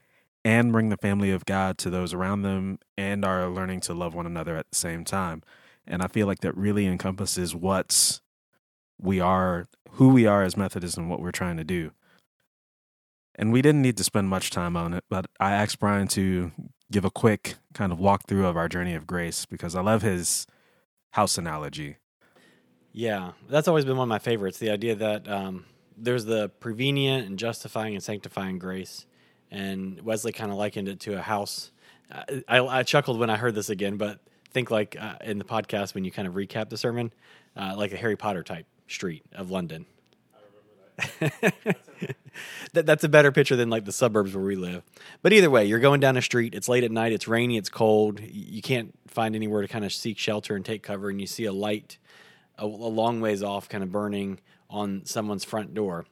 and 0.44 0.72
bring 0.72 0.88
the 0.88 0.96
family 0.96 1.30
of 1.30 1.44
God 1.44 1.78
to 1.78 1.90
those 1.90 2.12
around 2.12 2.42
them 2.42 2.78
and 2.96 3.24
are 3.24 3.48
learning 3.48 3.80
to 3.80 3.94
love 3.94 4.14
one 4.14 4.26
another 4.26 4.56
at 4.56 4.70
the 4.70 4.76
same 4.76 5.04
time. 5.04 5.42
And 5.86 6.02
I 6.02 6.08
feel 6.08 6.26
like 6.26 6.40
that 6.40 6.56
really 6.56 6.86
encompasses 6.86 7.54
what's 7.54 8.20
we 9.00 9.20
are, 9.20 9.68
who 9.92 10.08
we 10.08 10.26
are 10.26 10.42
as 10.42 10.56
Methodists 10.56 10.96
and 10.96 11.10
what 11.10 11.20
we're 11.20 11.32
trying 11.32 11.56
to 11.56 11.64
do. 11.64 11.92
And 13.34 13.52
we 13.52 13.62
didn't 13.62 13.82
need 13.82 13.96
to 13.96 14.04
spend 14.04 14.28
much 14.28 14.50
time 14.50 14.76
on 14.76 14.92
it, 14.94 15.04
but 15.08 15.26
I 15.40 15.52
asked 15.52 15.78
Brian 15.78 16.06
to 16.08 16.52
give 16.92 17.04
a 17.04 17.10
quick 17.10 17.56
kind 17.74 17.92
of 17.92 17.98
walkthrough 17.98 18.44
of 18.44 18.56
our 18.56 18.68
journey 18.68 18.94
of 18.94 19.06
grace 19.06 19.46
because 19.46 19.74
I 19.74 19.80
love 19.80 20.02
his 20.02 20.46
house 21.10 21.36
analogy. 21.38 21.96
Yeah, 22.92 23.32
that's 23.48 23.68
always 23.68 23.84
been 23.84 23.96
one 23.96 24.04
of 24.04 24.08
my 24.08 24.18
favorites. 24.18 24.58
The 24.58 24.70
idea 24.70 24.94
that 24.96 25.28
um, 25.28 25.64
there's 25.96 26.26
the 26.26 26.50
prevenient 26.60 27.26
and 27.26 27.38
justifying 27.38 27.94
and 27.94 28.02
sanctifying 28.02 28.58
grace, 28.58 29.06
and 29.50 30.00
Wesley 30.02 30.32
kind 30.32 30.52
of 30.52 30.58
likened 30.58 30.88
it 30.88 31.00
to 31.00 31.18
a 31.18 31.22
house. 31.22 31.72
I, 32.10 32.44
I, 32.46 32.58
I 32.58 32.82
chuckled 32.82 33.18
when 33.18 33.30
I 33.30 33.36
heard 33.36 33.54
this 33.54 33.70
again, 33.70 33.96
but 33.96 34.20
think 34.50 34.70
like 34.70 34.96
uh, 35.00 35.14
in 35.22 35.38
the 35.38 35.44
podcast 35.44 35.94
when 35.94 36.04
you 36.04 36.10
kind 36.10 36.28
of 36.28 36.34
recap 36.34 36.68
the 36.68 36.76
sermon, 36.76 37.12
uh, 37.56 37.74
like 37.76 37.92
a 37.92 37.96
Harry 37.96 38.16
Potter 38.16 38.42
type 38.42 38.66
street 38.86 39.24
of 39.34 39.50
London. 39.50 39.86
that, 42.72 42.86
that's 42.86 43.04
a 43.04 43.08
better 43.08 43.32
picture 43.32 43.56
than 43.56 43.70
like 43.70 43.84
the 43.84 43.92
suburbs 43.92 44.34
where 44.34 44.44
we 44.44 44.56
live. 44.56 44.82
But 45.22 45.32
either 45.32 45.50
way, 45.50 45.64
you're 45.64 45.78
going 45.78 46.00
down 46.00 46.16
a 46.16 46.22
street. 46.22 46.54
It's 46.54 46.68
late 46.68 46.84
at 46.84 46.90
night. 46.90 47.12
It's 47.12 47.28
rainy. 47.28 47.56
It's 47.56 47.68
cold. 47.68 48.20
You 48.20 48.62
can't 48.62 48.94
find 49.06 49.34
anywhere 49.34 49.62
to 49.62 49.68
kind 49.68 49.84
of 49.84 49.92
seek 49.92 50.18
shelter 50.18 50.56
and 50.56 50.64
take 50.64 50.82
cover. 50.82 51.10
And 51.10 51.20
you 51.20 51.26
see 51.26 51.44
a 51.44 51.52
light 51.52 51.98
a, 52.58 52.64
a 52.64 52.66
long 52.66 53.20
ways 53.20 53.42
off, 53.42 53.68
kind 53.68 53.82
of 53.82 53.90
burning 53.90 54.40
on 54.70 55.04
someone's 55.04 55.44
front 55.44 55.74
door. 55.74 56.06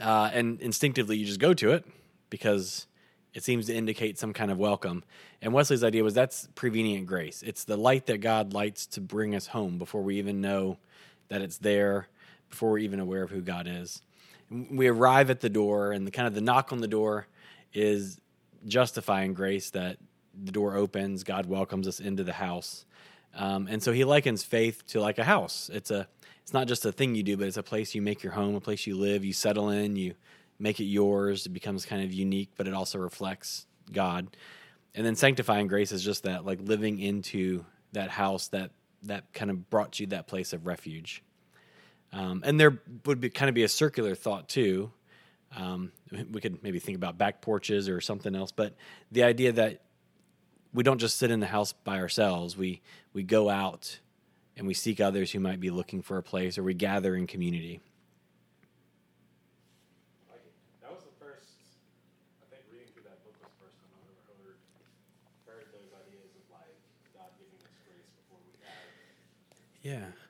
Uh, 0.00 0.30
and 0.32 0.60
instinctively, 0.60 1.16
you 1.16 1.26
just 1.26 1.40
go 1.40 1.54
to 1.54 1.72
it 1.72 1.84
because 2.30 2.86
it 3.34 3.44
seems 3.44 3.66
to 3.66 3.74
indicate 3.74 4.18
some 4.18 4.32
kind 4.32 4.50
of 4.50 4.58
welcome. 4.58 5.04
And 5.40 5.52
Wesley's 5.52 5.84
idea 5.84 6.02
was 6.02 6.14
that's 6.14 6.48
prevenient 6.54 7.06
grace. 7.06 7.42
It's 7.42 7.64
the 7.64 7.76
light 7.76 8.06
that 8.06 8.18
God 8.18 8.52
lights 8.52 8.86
to 8.88 9.00
bring 9.00 9.34
us 9.34 9.48
home 9.48 9.78
before 9.78 10.02
we 10.02 10.18
even 10.18 10.40
know 10.40 10.78
that 11.28 11.42
it's 11.42 11.58
there, 11.58 12.08
before 12.50 12.70
we're 12.70 12.78
even 12.78 13.00
aware 13.00 13.22
of 13.22 13.30
who 13.30 13.40
God 13.40 13.66
is. 13.68 14.02
We 14.50 14.86
arrive 14.86 15.30
at 15.30 15.40
the 15.40 15.48
door, 15.48 15.92
and 15.92 16.06
the 16.06 16.10
kind 16.10 16.28
of 16.28 16.34
the 16.34 16.40
knock 16.40 16.72
on 16.72 16.80
the 16.80 16.88
door 16.88 17.26
is 17.72 18.20
justifying 18.66 19.34
grace 19.34 19.70
that 19.70 19.98
the 20.44 20.52
door 20.52 20.76
opens, 20.76 21.24
God 21.24 21.46
welcomes 21.46 21.88
us 21.88 22.00
into 22.00 22.24
the 22.24 22.32
house. 22.32 22.84
Um, 23.34 23.66
and 23.68 23.82
so 23.82 23.92
he 23.92 24.04
likens 24.04 24.42
faith 24.42 24.86
to 24.88 25.00
like 25.00 25.18
a 25.18 25.24
house. 25.24 25.70
It's 25.72 25.90
a 25.90 26.08
it's 26.42 26.52
not 26.52 26.68
just 26.68 26.86
a 26.86 26.92
thing 26.92 27.16
you 27.16 27.24
do, 27.24 27.36
but 27.36 27.48
it's 27.48 27.56
a 27.56 27.62
place 27.62 27.94
you 27.94 28.00
make 28.02 28.22
your 28.22 28.32
home, 28.32 28.54
a 28.54 28.60
place 28.60 28.86
you 28.86 28.96
live, 28.96 29.24
you 29.24 29.32
settle 29.32 29.70
in, 29.70 29.96
you 29.96 30.14
make 30.60 30.78
it 30.78 30.84
yours. 30.84 31.46
It 31.46 31.48
becomes 31.48 31.84
kind 31.84 32.04
of 32.04 32.12
unique, 32.12 32.50
but 32.56 32.68
it 32.68 32.74
also 32.74 32.98
reflects 32.98 33.66
God. 33.92 34.36
And 34.94 35.04
then 35.04 35.16
sanctifying 35.16 35.66
grace 35.66 35.90
is 35.90 36.04
just 36.04 36.22
that, 36.22 36.46
like 36.46 36.60
living 36.62 37.00
into 37.00 37.64
that 37.92 38.10
house 38.10 38.48
that 38.48 38.70
that 39.02 39.32
kind 39.32 39.50
of 39.50 39.68
brought 39.68 40.00
you 40.00 40.06
that 40.08 40.26
place 40.26 40.52
of 40.52 40.66
refuge. 40.66 41.22
Um, 42.16 42.42
and 42.46 42.58
there 42.58 42.80
would 43.04 43.20
be 43.20 43.28
kind 43.28 43.50
of 43.50 43.54
be 43.54 43.62
a 43.62 43.68
circular 43.68 44.14
thought 44.14 44.48
too. 44.48 44.90
Um, 45.54 45.92
we 46.30 46.40
could 46.40 46.62
maybe 46.62 46.78
think 46.78 46.96
about 46.96 47.18
back 47.18 47.42
porches 47.42 47.90
or 47.90 48.00
something 48.00 48.34
else, 48.34 48.52
but 48.52 48.74
the 49.12 49.22
idea 49.22 49.52
that 49.52 49.82
we 50.72 50.82
don't 50.82 50.98
just 50.98 51.18
sit 51.18 51.30
in 51.30 51.40
the 51.40 51.46
house 51.46 51.72
by 51.72 51.98
ourselves. 51.98 52.56
We 52.56 52.80
we 53.12 53.22
go 53.22 53.50
out 53.50 53.98
and 54.56 54.66
we 54.66 54.72
seek 54.72 54.98
others 54.98 55.30
who 55.30 55.40
might 55.40 55.60
be 55.60 55.70
looking 55.70 56.00
for 56.00 56.16
a 56.16 56.22
place, 56.22 56.56
or 56.56 56.62
we 56.62 56.74
gather 56.74 57.14
in 57.14 57.26
community. 57.26 57.80
That 69.84 70.25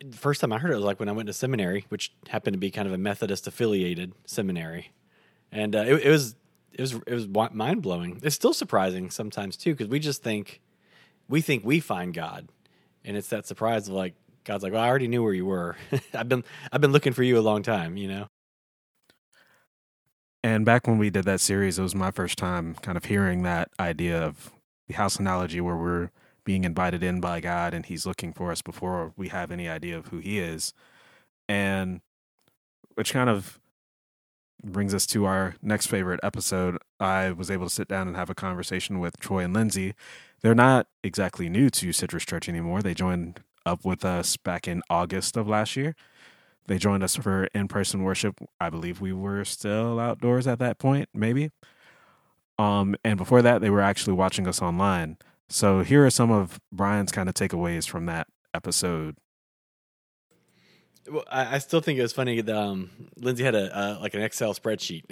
The 0.00 0.16
first 0.16 0.40
time 0.40 0.52
I 0.52 0.58
heard 0.58 0.72
it 0.72 0.76
was 0.76 0.84
like 0.84 1.00
when 1.00 1.08
I 1.08 1.12
went 1.12 1.28
to 1.28 1.32
seminary, 1.32 1.86
which 1.88 2.12
happened 2.28 2.52
to 2.54 2.58
be 2.58 2.70
kind 2.70 2.86
of 2.86 2.92
a 2.92 2.98
Methodist 2.98 3.46
affiliated 3.46 4.12
seminary, 4.26 4.92
and 5.50 5.74
uh, 5.74 5.78
it, 5.80 5.94
it 6.04 6.10
was 6.10 6.36
it 6.72 6.80
was 6.80 6.94
it 7.06 7.14
was 7.14 7.26
mind 7.28 7.82
blowing. 7.82 8.20
It's 8.22 8.34
still 8.34 8.52
surprising 8.52 9.10
sometimes 9.10 9.56
too 9.56 9.72
because 9.72 9.88
we 9.88 9.98
just 9.98 10.22
think 10.22 10.60
we 11.28 11.40
think 11.40 11.64
we 11.64 11.80
find 11.80 12.12
God, 12.12 12.48
and 13.02 13.16
it's 13.16 13.28
that 13.28 13.46
surprise 13.46 13.88
of 13.88 13.94
like 13.94 14.14
God's 14.44 14.62
like, 14.62 14.74
well, 14.74 14.82
I 14.82 14.88
already 14.88 15.08
knew 15.08 15.22
where 15.22 15.32
you 15.32 15.46
were. 15.46 15.76
I've 16.14 16.28
been 16.28 16.44
I've 16.70 16.82
been 16.82 16.92
looking 16.92 17.14
for 17.14 17.22
you 17.22 17.38
a 17.38 17.40
long 17.40 17.62
time, 17.62 17.96
you 17.96 18.08
know. 18.08 18.26
And 20.42 20.66
back 20.66 20.86
when 20.86 20.98
we 20.98 21.08
did 21.08 21.24
that 21.24 21.40
series, 21.40 21.78
it 21.78 21.82
was 21.82 21.94
my 21.94 22.10
first 22.10 22.36
time 22.36 22.74
kind 22.82 22.98
of 22.98 23.06
hearing 23.06 23.44
that 23.44 23.70
idea 23.80 24.22
of 24.22 24.52
the 24.86 24.94
house 24.94 25.16
analogy 25.16 25.62
where 25.62 25.76
we're 25.76 26.10
being 26.44 26.64
invited 26.64 27.02
in 27.02 27.20
by 27.20 27.40
God 27.40 27.74
and 27.74 27.86
he's 27.86 28.06
looking 28.06 28.32
for 28.32 28.52
us 28.52 28.62
before 28.62 29.12
we 29.16 29.28
have 29.28 29.50
any 29.50 29.68
idea 29.68 29.96
of 29.96 30.08
who 30.08 30.18
he 30.18 30.38
is. 30.38 30.72
And 31.48 32.00
which 32.94 33.12
kind 33.12 33.28
of 33.28 33.58
brings 34.62 34.94
us 34.94 35.06
to 35.06 35.26
our 35.26 35.56
next 35.62 35.86
favorite 35.86 36.20
episode. 36.22 36.78
I 36.98 37.32
was 37.32 37.50
able 37.50 37.66
to 37.66 37.74
sit 37.74 37.88
down 37.88 38.08
and 38.08 38.16
have 38.16 38.30
a 38.30 38.34
conversation 38.34 38.98
with 38.98 39.18
Troy 39.18 39.40
and 39.40 39.52
Lindsay. 39.52 39.94
They're 40.40 40.54
not 40.54 40.86
exactly 41.02 41.48
new 41.48 41.70
to 41.70 41.92
Citrus 41.92 42.24
Church 42.24 42.48
anymore. 42.48 42.82
They 42.82 42.94
joined 42.94 43.40
up 43.66 43.84
with 43.84 44.04
us 44.04 44.36
back 44.36 44.68
in 44.68 44.82
August 44.88 45.36
of 45.36 45.48
last 45.48 45.76
year. 45.76 45.94
They 46.66 46.78
joined 46.78 47.02
us 47.02 47.16
for 47.16 47.44
in 47.46 47.68
person 47.68 48.02
worship. 48.02 48.40
I 48.60 48.70
believe 48.70 49.00
we 49.00 49.12
were 49.12 49.44
still 49.44 50.00
outdoors 50.00 50.46
at 50.46 50.58
that 50.60 50.78
point, 50.78 51.08
maybe. 51.12 51.50
Um, 52.58 52.96
and 53.04 53.18
before 53.18 53.42
that, 53.42 53.60
they 53.60 53.70
were 53.70 53.80
actually 53.80 54.14
watching 54.14 54.46
us 54.46 54.62
online. 54.62 55.18
So 55.48 55.82
here 55.82 56.04
are 56.04 56.10
some 56.10 56.30
of 56.30 56.58
Brian's 56.72 57.12
kind 57.12 57.28
of 57.28 57.34
takeaways 57.34 57.88
from 57.88 58.06
that 58.06 58.26
episode. 58.52 59.16
Well, 61.10 61.24
I, 61.30 61.56
I 61.56 61.58
still 61.58 61.80
think 61.80 61.98
it 61.98 62.02
was 62.02 62.14
funny 62.14 62.40
that 62.40 62.56
um, 62.56 62.90
Lindsay 63.16 63.44
had 63.44 63.54
a 63.54 63.76
uh, 63.76 63.98
like 64.00 64.14
an 64.14 64.22
Excel 64.22 64.54
spreadsheet 64.54 65.04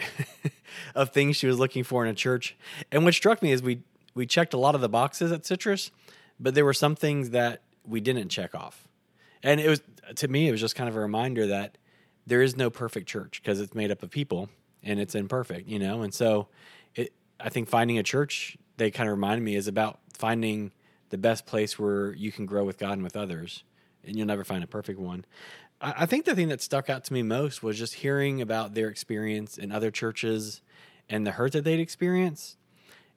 of 0.95 1.11
things 1.11 1.37
she 1.37 1.47
was 1.47 1.59
looking 1.59 1.85
for 1.85 2.05
in 2.05 2.11
a 2.11 2.15
church, 2.15 2.57
and 2.91 3.05
what 3.05 3.13
struck 3.13 3.43
me 3.43 3.53
is 3.53 3.63
we 3.63 3.83
we 4.15 4.27
checked 4.27 4.55
a 4.55 4.57
lot 4.57 4.75
of 4.75 4.81
the 4.81 4.89
boxes 4.89 5.33
at 5.33 5.45
Citrus, 5.45 5.91
but 6.41 6.55
there 6.55 6.65
were 6.65 6.73
some 6.73 6.97
things 6.97 7.31
that 7.31 7.63
we 7.87 8.01
didn't 8.01 8.31
check 8.31 8.55
off, 8.55 8.89
and 9.43 9.61
it 9.61 9.69
was 9.69 9.83
to 10.17 10.29
me 10.29 10.49
it 10.49 10.51
was 10.51 10.61
just 10.61 10.75
kind 10.75 10.89
of 10.89 10.97
a 10.97 11.01
reminder 11.01 11.47
that 11.49 11.77
there 12.27 12.41
is 12.41 12.57
no 12.57 12.71
perfect 12.71 13.07
church 13.07 13.43
because 13.43 13.61
it's 13.61 13.75
made 13.75 13.91
up 13.91 14.03
of 14.03 14.11
people 14.11 14.49
and 14.83 14.99
it's 14.99 15.15
imperfect, 15.15 15.69
you 15.69 15.79
know, 15.79 16.01
and 16.03 16.15
so 16.15 16.49
it 16.95 17.13
I 17.39 17.51
think 17.51 17.69
finding 17.69 17.99
a 17.99 18.03
church 18.03 18.57
they 18.79 18.91
kind 18.91 19.09
of 19.09 19.15
reminded 19.15 19.45
me 19.45 19.55
is 19.57 19.69
about 19.69 20.01
finding 20.23 20.71
the 21.11 21.19
best 21.19 21.47
place 21.47 21.81
where 21.81 22.15
you 22.15 22.31
can 22.31 22.47
grow 22.47 22.63
with 22.63 22.79
God 22.79 22.93
and 22.93 23.03
with 23.03 23.17
others, 23.17 23.65
and 24.05 24.17
you'll 24.17 24.29
never 24.29 24.45
find 24.45 24.63
a 24.63 24.69
perfect 24.69 25.01
one. 25.01 25.25
I 25.81 26.07
think 26.07 26.27
the 26.27 26.37
thing 26.37 26.47
that 26.47 26.63
stuck 26.63 26.89
out 26.89 27.03
to 27.07 27.13
me 27.13 27.25
most 27.25 27.61
was 27.61 27.77
just 27.77 27.95
hearing 27.95 28.41
about 28.41 28.75
their 28.75 28.89
experience 28.89 29.59
in 29.59 29.73
other 29.73 29.91
churches 29.91 30.63
and 31.09 31.27
the 31.27 31.33
hurt 31.33 31.51
that 31.55 31.65
they'd 31.65 31.81
experienced. 31.81 32.57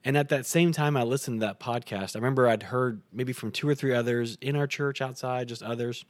And 0.02 0.16
at 0.16 0.30
that 0.30 0.46
same 0.46 0.72
time, 0.72 0.96
I 0.96 1.04
listened 1.04 1.40
to 1.42 1.46
that 1.46 1.60
podcast. 1.60 2.16
I 2.16 2.18
remember 2.18 2.48
I'd 2.48 2.64
heard 2.64 3.02
maybe 3.12 3.32
from 3.32 3.52
two 3.52 3.68
or 3.68 3.76
three 3.76 3.94
others 3.94 4.36
in 4.40 4.56
our 4.56 4.66
church 4.66 5.00
outside, 5.00 5.46
just 5.46 5.62
others 5.62 6.04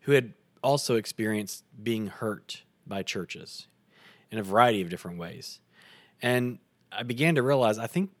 who 0.00 0.12
had 0.12 0.32
also 0.62 0.94
experienced 0.94 1.62
being 1.82 2.06
hurt 2.06 2.62
by 2.86 3.02
churches 3.02 3.68
in 4.30 4.38
a 4.38 4.42
variety 4.42 4.80
of 4.80 4.88
different 4.88 5.18
ways. 5.18 5.60
And 6.22 6.58
I 6.90 7.02
began 7.02 7.34
to 7.34 7.42
realize 7.42 7.78
I 7.78 7.86
think 7.86 8.12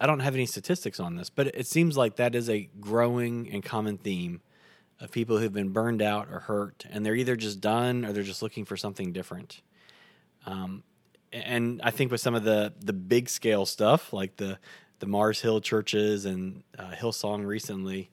I 0.00 0.06
don't 0.06 0.20
have 0.20 0.34
any 0.34 0.46
statistics 0.46 1.00
on 1.00 1.16
this, 1.16 1.30
but 1.30 1.48
it 1.48 1.66
seems 1.66 1.96
like 1.96 2.16
that 2.16 2.34
is 2.34 2.48
a 2.48 2.68
growing 2.80 3.48
and 3.50 3.64
common 3.64 3.98
theme 3.98 4.40
of 5.00 5.10
people 5.10 5.38
who've 5.38 5.52
been 5.52 5.70
burned 5.70 6.02
out 6.02 6.28
or 6.30 6.40
hurt, 6.40 6.84
and 6.90 7.04
they're 7.04 7.14
either 7.14 7.36
just 7.36 7.60
done 7.60 8.04
or 8.04 8.12
they're 8.12 8.22
just 8.22 8.42
looking 8.42 8.64
for 8.64 8.76
something 8.76 9.12
different. 9.12 9.60
Um, 10.46 10.82
and 11.32 11.80
I 11.82 11.90
think 11.90 12.10
with 12.10 12.20
some 12.20 12.34
of 12.34 12.44
the 12.44 12.72
the 12.80 12.92
big 12.92 13.28
scale 13.28 13.66
stuff, 13.66 14.12
like 14.12 14.36
the 14.36 14.58
the 15.00 15.06
Mars 15.06 15.40
Hill 15.40 15.60
churches 15.60 16.24
and 16.24 16.62
uh, 16.78 16.90
Hillsong 16.90 17.44
recently, 17.46 18.10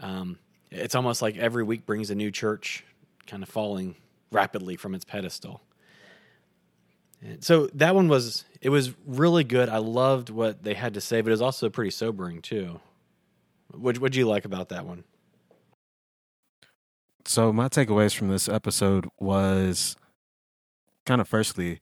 um, 0.00 0.38
it's 0.70 0.94
almost 0.94 1.20
like 1.20 1.36
every 1.36 1.64
week 1.64 1.84
brings 1.84 2.10
a 2.10 2.14
new 2.14 2.30
church 2.30 2.84
kind 3.26 3.42
of 3.42 3.48
falling 3.48 3.96
rapidly 4.30 4.76
from 4.76 4.94
its 4.94 5.04
pedestal. 5.04 5.62
And 7.22 7.42
so 7.42 7.68
that 7.74 7.94
one 7.94 8.08
was 8.08 8.44
it 8.64 8.70
was 8.70 8.94
really 9.06 9.44
good. 9.44 9.68
I 9.68 9.76
loved 9.76 10.30
what 10.30 10.64
they 10.64 10.72
had 10.72 10.94
to 10.94 11.00
say, 11.00 11.20
but 11.20 11.28
it 11.28 11.32
was 11.32 11.42
also 11.42 11.68
pretty 11.68 11.90
sobering 11.90 12.40
too. 12.40 12.80
What 13.70 13.98
what'd 13.98 14.16
you 14.16 14.26
like 14.26 14.46
about 14.46 14.70
that 14.70 14.86
one? 14.86 15.04
So 17.26 17.52
my 17.52 17.68
takeaways 17.68 18.14
from 18.14 18.28
this 18.28 18.48
episode 18.48 19.06
was 19.20 19.96
kind 21.04 21.20
of 21.20 21.28
firstly, 21.28 21.80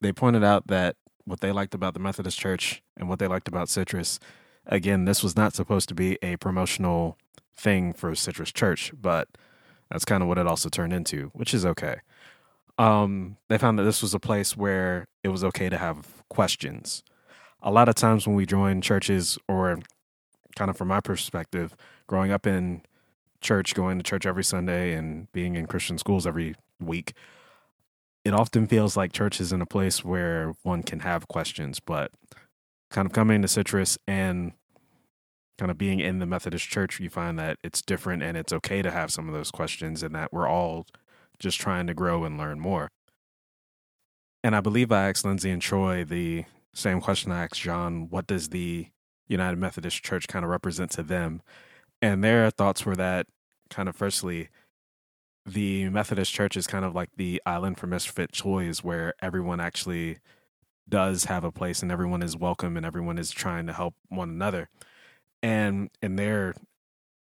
they 0.00 0.12
pointed 0.12 0.42
out 0.42 0.66
that 0.68 0.96
what 1.24 1.40
they 1.40 1.52
liked 1.52 1.74
about 1.74 1.92
the 1.92 2.00
Methodist 2.00 2.38
Church 2.38 2.82
and 2.96 3.08
what 3.08 3.18
they 3.18 3.26
liked 3.26 3.48
about 3.48 3.68
Citrus. 3.68 4.18
Again, 4.66 5.04
this 5.04 5.22
was 5.22 5.36
not 5.36 5.54
supposed 5.54 5.88
to 5.90 5.94
be 5.94 6.18
a 6.22 6.36
promotional 6.36 7.18
thing 7.54 7.92
for 7.92 8.14
Citrus 8.14 8.52
Church, 8.52 8.92
but 8.98 9.28
that's 9.90 10.06
kind 10.06 10.22
of 10.22 10.28
what 10.28 10.38
it 10.38 10.46
also 10.46 10.70
turned 10.70 10.92
into, 10.94 11.30
which 11.34 11.52
is 11.52 11.66
okay. 11.66 12.00
Um, 12.78 13.36
they 13.48 13.58
found 13.58 13.78
that 13.78 13.82
this 13.82 14.02
was 14.02 14.14
a 14.14 14.20
place 14.20 14.56
where 14.56 15.08
it 15.24 15.28
was 15.28 15.42
okay 15.44 15.68
to 15.68 15.76
have 15.76 16.22
questions. 16.30 17.02
A 17.60 17.72
lot 17.72 17.88
of 17.88 17.96
times 17.96 18.26
when 18.26 18.36
we 18.36 18.46
join 18.46 18.80
churches, 18.80 19.36
or 19.48 19.80
kind 20.56 20.70
of 20.70 20.76
from 20.76 20.88
my 20.88 21.00
perspective, 21.00 21.76
growing 22.06 22.30
up 22.30 22.46
in 22.46 22.82
church, 23.40 23.74
going 23.74 23.98
to 23.98 24.04
church 24.04 24.26
every 24.26 24.44
Sunday, 24.44 24.94
and 24.94 25.30
being 25.32 25.56
in 25.56 25.66
Christian 25.66 25.98
schools 25.98 26.26
every 26.26 26.54
week, 26.80 27.14
it 28.24 28.32
often 28.32 28.66
feels 28.68 28.96
like 28.96 29.12
church 29.12 29.40
is 29.40 29.52
in 29.52 29.60
a 29.60 29.66
place 29.66 30.04
where 30.04 30.54
one 30.62 30.84
can 30.84 31.00
have 31.00 31.26
questions. 31.26 31.80
But 31.80 32.12
kind 32.90 33.06
of 33.06 33.12
coming 33.12 33.42
to 33.42 33.48
Citrus 33.48 33.98
and 34.06 34.52
kind 35.58 35.70
of 35.72 35.78
being 35.78 35.98
in 35.98 36.20
the 36.20 36.26
Methodist 36.26 36.68
church, 36.68 37.00
you 37.00 37.10
find 37.10 37.36
that 37.40 37.58
it's 37.64 37.82
different 37.82 38.22
and 38.22 38.36
it's 38.36 38.52
okay 38.52 38.82
to 38.82 38.92
have 38.92 39.10
some 39.10 39.26
of 39.26 39.34
those 39.34 39.50
questions, 39.50 40.04
and 40.04 40.14
that 40.14 40.32
we're 40.32 40.48
all 40.48 40.86
just 41.38 41.60
trying 41.60 41.86
to 41.86 41.94
grow 41.94 42.24
and 42.24 42.38
learn 42.38 42.60
more. 42.60 42.88
And 44.42 44.54
I 44.54 44.60
believe 44.60 44.92
I 44.92 45.08
asked 45.08 45.24
Lindsay 45.24 45.50
and 45.50 45.62
Troy 45.62 46.04
the 46.04 46.44
same 46.74 47.00
question 47.00 47.32
I 47.32 47.44
asked 47.44 47.60
John 47.60 48.08
what 48.08 48.26
does 48.26 48.50
the 48.50 48.88
United 49.26 49.58
Methodist 49.58 50.02
Church 50.02 50.28
kind 50.28 50.44
of 50.44 50.50
represent 50.50 50.90
to 50.92 51.02
them? 51.02 51.42
And 52.00 52.22
their 52.22 52.50
thoughts 52.50 52.86
were 52.86 52.96
that 52.96 53.26
kind 53.70 53.88
of 53.88 53.96
firstly, 53.96 54.48
the 55.44 55.88
Methodist 55.88 56.32
Church 56.32 56.56
is 56.56 56.66
kind 56.66 56.84
of 56.84 56.94
like 56.94 57.10
the 57.16 57.42
island 57.44 57.78
for 57.78 57.86
misfit 57.86 58.32
toys 58.32 58.84
where 58.84 59.14
everyone 59.20 59.60
actually 59.60 60.18
does 60.88 61.24
have 61.24 61.44
a 61.44 61.52
place 61.52 61.82
and 61.82 61.92
everyone 61.92 62.22
is 62.22 62.36
welcome 62.36 62.76
and 62.76 62.86
everyone 62.86 63.18
is 63.18 63.30
trying 63.30 63.66
to 63.66 63.72
help 63.72 63.94
one 64.08 64.30
another. 64.30 64.68
And 65.42 65.90
in 66.02 66.16
their 66.16 66.54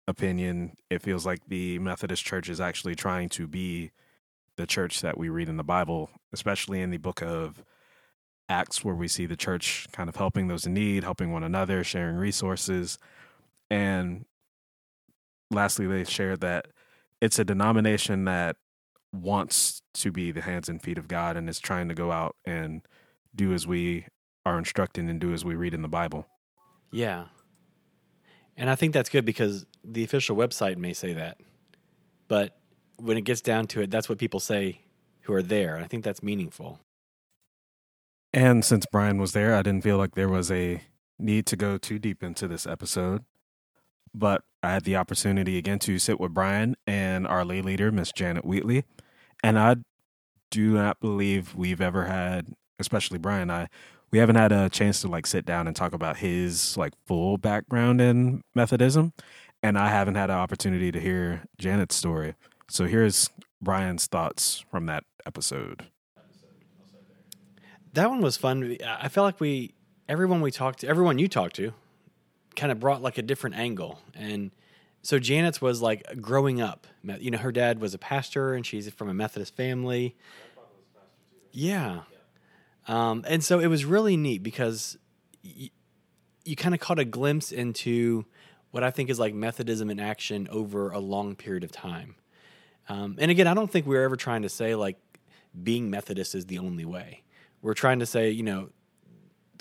opinion, 0.08 0.74
it 0.90 1.02
feels 1.02 1.26
like 1.26 1.48
the 1.48 1.80
Methodist 1.80 2.26
Church 2.26 2.50
is 2.50 2.60
actually 2.60 2.96
trying 2.96 3.30
to 3.30 3.48
be 3.48 3.92
the 4.56 4.68
church 4.68 5.02
that 5.02 5.18
we 5.18 5.30
read 5.30 5.50
in 5.50 5.58
the 5.58 5.64
Bible, 5.64 6.10
especially 6.32 6.82
in 6.82 6.92
the 6.92 6.98
book 6.98 7.22
of 7.22 7.64
Acts, 8.50 8.84
where 8.84 8.96
we 8.96 9.08
see 9.08 9.26
the 9.26 9.36
church 9.36 9.88
kind 9.92 10.10
of 10.10 10.16
helping 10.16 10.48
those 10.48 10.66
in 10.66 10.74
need, 10.74 11.04
helping 11.04 11.32
one 11.32 11.44
another, 11.44 11.84
sharing 11.84 12.16
resources. 12.16 13.00
And 13.70 14.26
lastly, 15.50 15.88
they 15.88 16.04
shared 16.04 16.42
that 16.42 16.68
it's 17.22 17.40
a 17.40 17.46
denomination 17.46 18.26
that 18.26 18.58
wants 19.12 19.82
to 19.94 20.12
be 20.12 20.32
the 20.32 20.42
hands 20.42 20.68
and 20.70 20.82
feet 20.82 20.98
of 20.98 21.08
God 21.08 21.38
and 21.38 21.50
is 21.50 21.60
trying 21.60 21.88
to 21.90 21.96
go 21.96 22.12
out 22.12 22.36
and 22.46 22.82
do 23.36 23.54
as 23.54 23.66
we 23.66 24.08
are 24.46 24.58
instructed 24.58 25.06
and 25.06 25.20
do 25.20 25.34
as 25.34 25.46
we 25.46 25.56
read 25.56 25.74
in 25.74 25.82
the 25.82 25.88
Bible. 25.88 26.28
Yeah. 26.92 27.26
And 28.58 28.70
I 28.70 28.76
think 28.76 28.94
that's 28.94 29.10
good 29.10 29.26
because 29.26 29.66
the 29.84 30.04
official 30.04 30.36
website 30.36 30.78
may 30.78 30.94
say 30.94 31.14
that. 31.14 31.38
But 32.28 32.58
when 32.98 33.18
it 33.18 33.22
gets 33.22 33.42
down 33.42 33.68
to 33.68 33.82
it, 33.82 33.92
that's 33.92 34.10
what 34.10 34.18
people 34.18 34.40
say 34.40 34.82
who 35.22 35.34
are 35.34 35.42
there. 35.42 35.76
And 35.76 35.84
I 35.84 35.88
think 35.88 36.04
that's 36.04 36.24
meaningful. 36.24 36.80
And 38.34 38.66
since 38.66 38.86
Brian 38.92 39.20
was 39.20 39.34
there, 39.34 39.56
I 39.56 39.62
didn't 39.62 39.84
feel 39.84 39.98
like 39.98 40.16
there 40.16 40.30
was 40.30 40.52
a 40.52 40.82
need 41.20 41.46
to 41.48 41.56
go 41.56 41.78
too 41.78 42.00
deep 42.00 42.24
into 42.24 42.48
this 42.48 42.66
episode. 42.66 43.24
But 44.14 44.44
I 44.62 44.72
had 44.72 44.84
the 44.84 44.96
opportunity 44.96 45.58
again 45.58 45.80
to 45.80 46.00
sit 46.00 46.20
with 46.20 46.34
Brian 46.34 46.76
and 46.86 47.28
our 47.28 47.46
lay 47.46 47.62
leader, 47.62 47.92
Miss 47.92 48.12
Janet 48.12 48.46
Wheatley. 48.46 48.84
And 49.44 49.58
I 49.60 49.78
do 50.52 50.74
not 50.74 51.00
believe 51.00 51.56
we've 51.56 51.82
ever 51.82 52.06
had, 52.06 52.54
especially 52.80 53.18
Brian, 53.18 53.50
I 53.50 53.68
we 54.12 54.20
haven't 54.20 54.36
had 54.36 54.52
a 54.52 54.70
chance 54.70 55.02
to 55.02 55.08
like 55.08 55.26
sit 55.26 55.44
down 55.44 55.66
and 55.66 55.76
talk 55.76 55.92
about 55.92 56.18
his 56.18 56.78
like 56.78 56.94
full 57.08 57.40
background 57.40 58.00
in 58.00 58.44
Methodism. 58.54 59.12
And 59.64 59.76
I 59.76 59.90
haven't 59.90 60.16
had 60.16 60.30
an 60.30 60.36
opportunity 60.36 60.92
to 60.92 61.00
hear 61.00 61.46
Janet's 61.58 61.96
story. 61.96 62.36
So 62.70 62.86
here's 62.86 63.30
Brian's 63.62 64.08
thoughts 64.08 64.64
from 64.72 64.86
that 64.88 65.04
episode. 65.26 65.86
That 67.94 68.10
one 68.10 68.22
was 68.22 68.38
fun. 68.38 68.78
I 68.86 69.08
felt 69.08 69.26
like 69.26 69.40
we, 69.40 69.76
everyone 70.10 70.42
we 70.42 70.50
talked 70.50 70.80
to, 70.80 70.88
everyone 70.88 71.20
you 71.20 71.28
talked 71.28 71.56
to, 71.58 71.74
kind 72.56 72.72
of 72.72 72.80
brought 72.80 73.02
like 73.02 73.18
a 73.18 73.22
different 73.22 73.56
angle. 73.56 74.00
And 74.16 74.52
so 75.04 75.20
Janet's 75.20 75.62
was 75.62 75.82
like 75.82 76.04
growing 76.22 76.62
up. 76.62 76.88
You 77.04 77.32
know, 77.32 77.38
her 77.38 77.52
dad 77.52 77.80
was 77.80 77.94
a 77.94 78.00
pastor 78.00 78.54
and 78.54 78.66
she's 78.66 78.90
from 78.90 79.10
a 79.10 79.14
Methodist 79.14 79.56
family. 79.56 80.16
Yeah. 81.52 82.02
Um, 82.88 83.24
and 83.28 83.44
so 83.44 83.60
it 83.60 83.68
was 83.68 83.86
really 83.86 84.18
neat 84.18 84.42
because 84.42 84.98
y- 85.44 85.70
you 86.44 86.56
kind 86.56 86.74
of 86.74 86.82
caught 86.82 87.00
a 87.00 87.06
glimpse 87.06 87.52
into 87.52 88.26
what 88.72 88.84
I 88.84 88.92
think 88.92 89.10
is 89.10 89.20
like 89.20 89.34
Methodism 89.34 89.90
in 89.90 90.00
action 90.00 90.48
over 90.50 90.90
a 90.90 91.00
long 91.00 91.36
period 91.36 91.64
of 91.64 91.72
time. 91.72 92.16
Um, 92.90 93.18
and 93.20 93.32
again, 93.32 93.48
I 93.48 93.54
don't 93.54 93.72
think 93.72 93.86
we 93.86 93.96
we're 93.96 94.04
ever 94.04 94.16
trying 94.16 94.42
to 94.42 94.50
say 94.50 94.76
like 94.76 94.98
being 95.62 95.90
Methodist 95.90 96.36
is 96.36 96.46
the 96.46 96.60
only 96.60 96.86
way. 96.86 97.24
We're 97.62 97.74
trying 97.74 98.00
to 98.00 98.06
say, 98.06 98.30
you 98.30 98.44
know, 98.44 98.70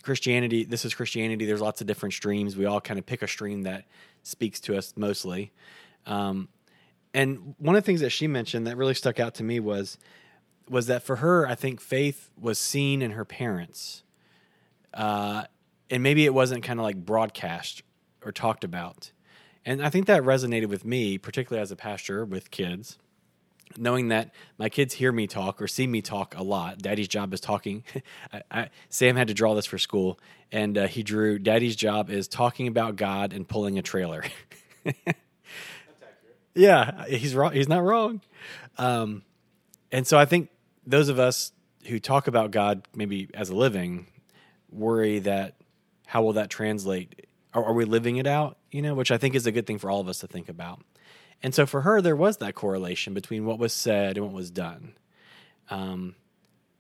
Christianity, 0.02 0.64
this 0.64 0.85
is 0.85 0.95
Christianity. 0.95 1.47
There's 1.47 1.61
lots 1.61 1.81
of 1.81 1.87
different 1.87 2.14
streams. 2.14 2.57
We 2.57 2.67
all 2.67 2.81
kind 2.81 2.99
of 2.99 3.07
pick 3.07 3.23
a 3.23 3.29
stream 3.29 3.62
that 3.62 3.85
speaks 4.23 4.59
to 4.61 4.76
us 4.76 4.95
mostly. 4.97 5.52
Um, 6.07 6.49
and 7.14 7.55
one 7.59 7.77
of 7.77 7.83
the 7.83 7.87
things 7.87 8.01
that 8.01 8.11
she 8.11 8.27
mentioned 8.27 8.66
that 8.66 8.77
really 8.77 8.94
stuck 8.94 9.20
out 9.20 9.35
to 9.37 9.44
me 9.44 9.61
was 9.61 9.99
was 10.68 10.87
that 10.87 11.03
for 11.03 11.16
her, 11.16 11.47
I 11.47 11.55
think 11.55 11.81
faith 11.81 12.31
was 12.40 12.59
seen 12.59 13.03
in 13.03 13.11
her 13.11 13.25
parents, 13.25 14.05
uh, 14.94 15.44
and 15.90 16.03
maybe 16.03 16.25
it 16.25 16.33
wasn't 16.33 16.62
kind 16.62 16.79
of 16.79 16.85
like 16.85 16.97
broadcast 16.97 17.83
or 18.25 18.33
talked 18.33 18.64
about. 18.64 19.11
And 19.66 19.85
I 19.85 19.90
think 19.90 20.07
that 20.07 20.23
resonated 20.23 20.66
with 20.66 20.85
me, 20.85 21.18
particularly 21.18 21.62
as 21.62 21.70
a 21.70 21.77
pastor 21.77 22.25
with 22.25 22.51
kids 22.51 22.99
knowing 23.79 24.09
that 24.09 24.35
my 24.59 24.69
kids 24.69 24.95
hear 24.95 25.13
me 25.13 25.27
talk 25.27 25.61
or 25.61 25.69
see 25.69 25.87
me 25.87 26.03
talk 26.03 26.35
a 26.37 26.43
lot. 26.43 26.79
Daddy's 26.79 27.09
job 27.09 27.33
is 27.35 27.41
talking. 27.41 27.85
I, 28.33 28.43
I, 28.51 28.71
Sam 28.89 29.17
had 29.17 29.29
to 29.29 29.35
draw 29.35 29.55
this 29.55 29.67
for 29.67 29.79
school, 29.79 30.19
and 30.51 30.77
uh, 30.77 30.87
he 30.87 31.03
drew 31.03 31.39
Daddy's 31.39 31.77
job 31.77 32.11
is 32.11 32.29
talking 32.29 32.67
about 32.67 32.97
God 32.97 33.33
and 33.33 33.47
pulling 33.47 33.79
a 33.79 33.83
trailer. 33.83 34.25
yeah, 36.55 37.07
he's 37.07 37.35
wrong. 37.35 37.53
He's 37.53 37.69
not 37.69 37.83
wrong. 37.83 38.21
Um, 38.79 39.23
and 39.91 40.07
so 40.07 40.19
I 40.19 40.25
think 40.25 40.51
those 40.87 41.09
of 41.09 41.19
us 41.19 41.53
who 41.87 41.99
talk 41.99 42.27
about 42.27 42.51
God 42.51 42.87
maybe 42.95 43.29
as 43.35 43.51
a 43.51 43.55
living 43.55 44.07
worry 44.71 45.19
that 45.21 45.55
how 46.07 46.23
will 46.23 46.35
that 46.35 46.51
translate? 46.51 47.27
Are, 47.55 47.65
are 47.65 47.73
we 47.73 47.85
living 47.85 48.17
it 48.17 48.27
out? 48.27 48.59
You 48.71 48.83
know, 48.83 48.95
which 48.95 49.11
I 49.11 49.19
think 49.19 49.35
is 49.35 49.47
a 49.47 49.53
good 49.53 49.67
thing 49.67 49.79
for 49.79 49.91
all 49.91 50.01
of 50.01 50.09
us 50.09 50.19
to 50.21 50.27
think 50.27 50.49
about. 50.49 50.81
And 51.42 51.55
so 51.55 51.66
for 51.66 51.83
her, 51.83 52.00
there 52.00 52.16
was 52.16 52.37
that 52.38 52.55
correlation 52.55 53.14
between 53.14 53.44
what 53.44 53.59
was 53.59 53.72
said 53.72 54.16
and 54.16 54.26
what 54.26 54.35
was 54.35 54.50
done. 54.50 54.94
Um, 55.70 56.14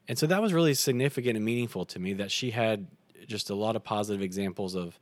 and 0.08 0.18
so 0.18 0.26
that 0.26 0.42
was 0.42 0.52
really 0.52 0.74
significant 0.74 1.36
and 1.36 1.44
meaningful 1.44 1.84
to 1.86 1.98
me 1.98 2.12
that 2.14 2.30
she 2.30 2.50
had 2.50 2.86
just 3.26 3.50
a 3.50 3.54
lot 3.54 3.76
of 3.76 3.84
positive 3.84 4.22
examples 4.22 4.74
of 4.74 4.98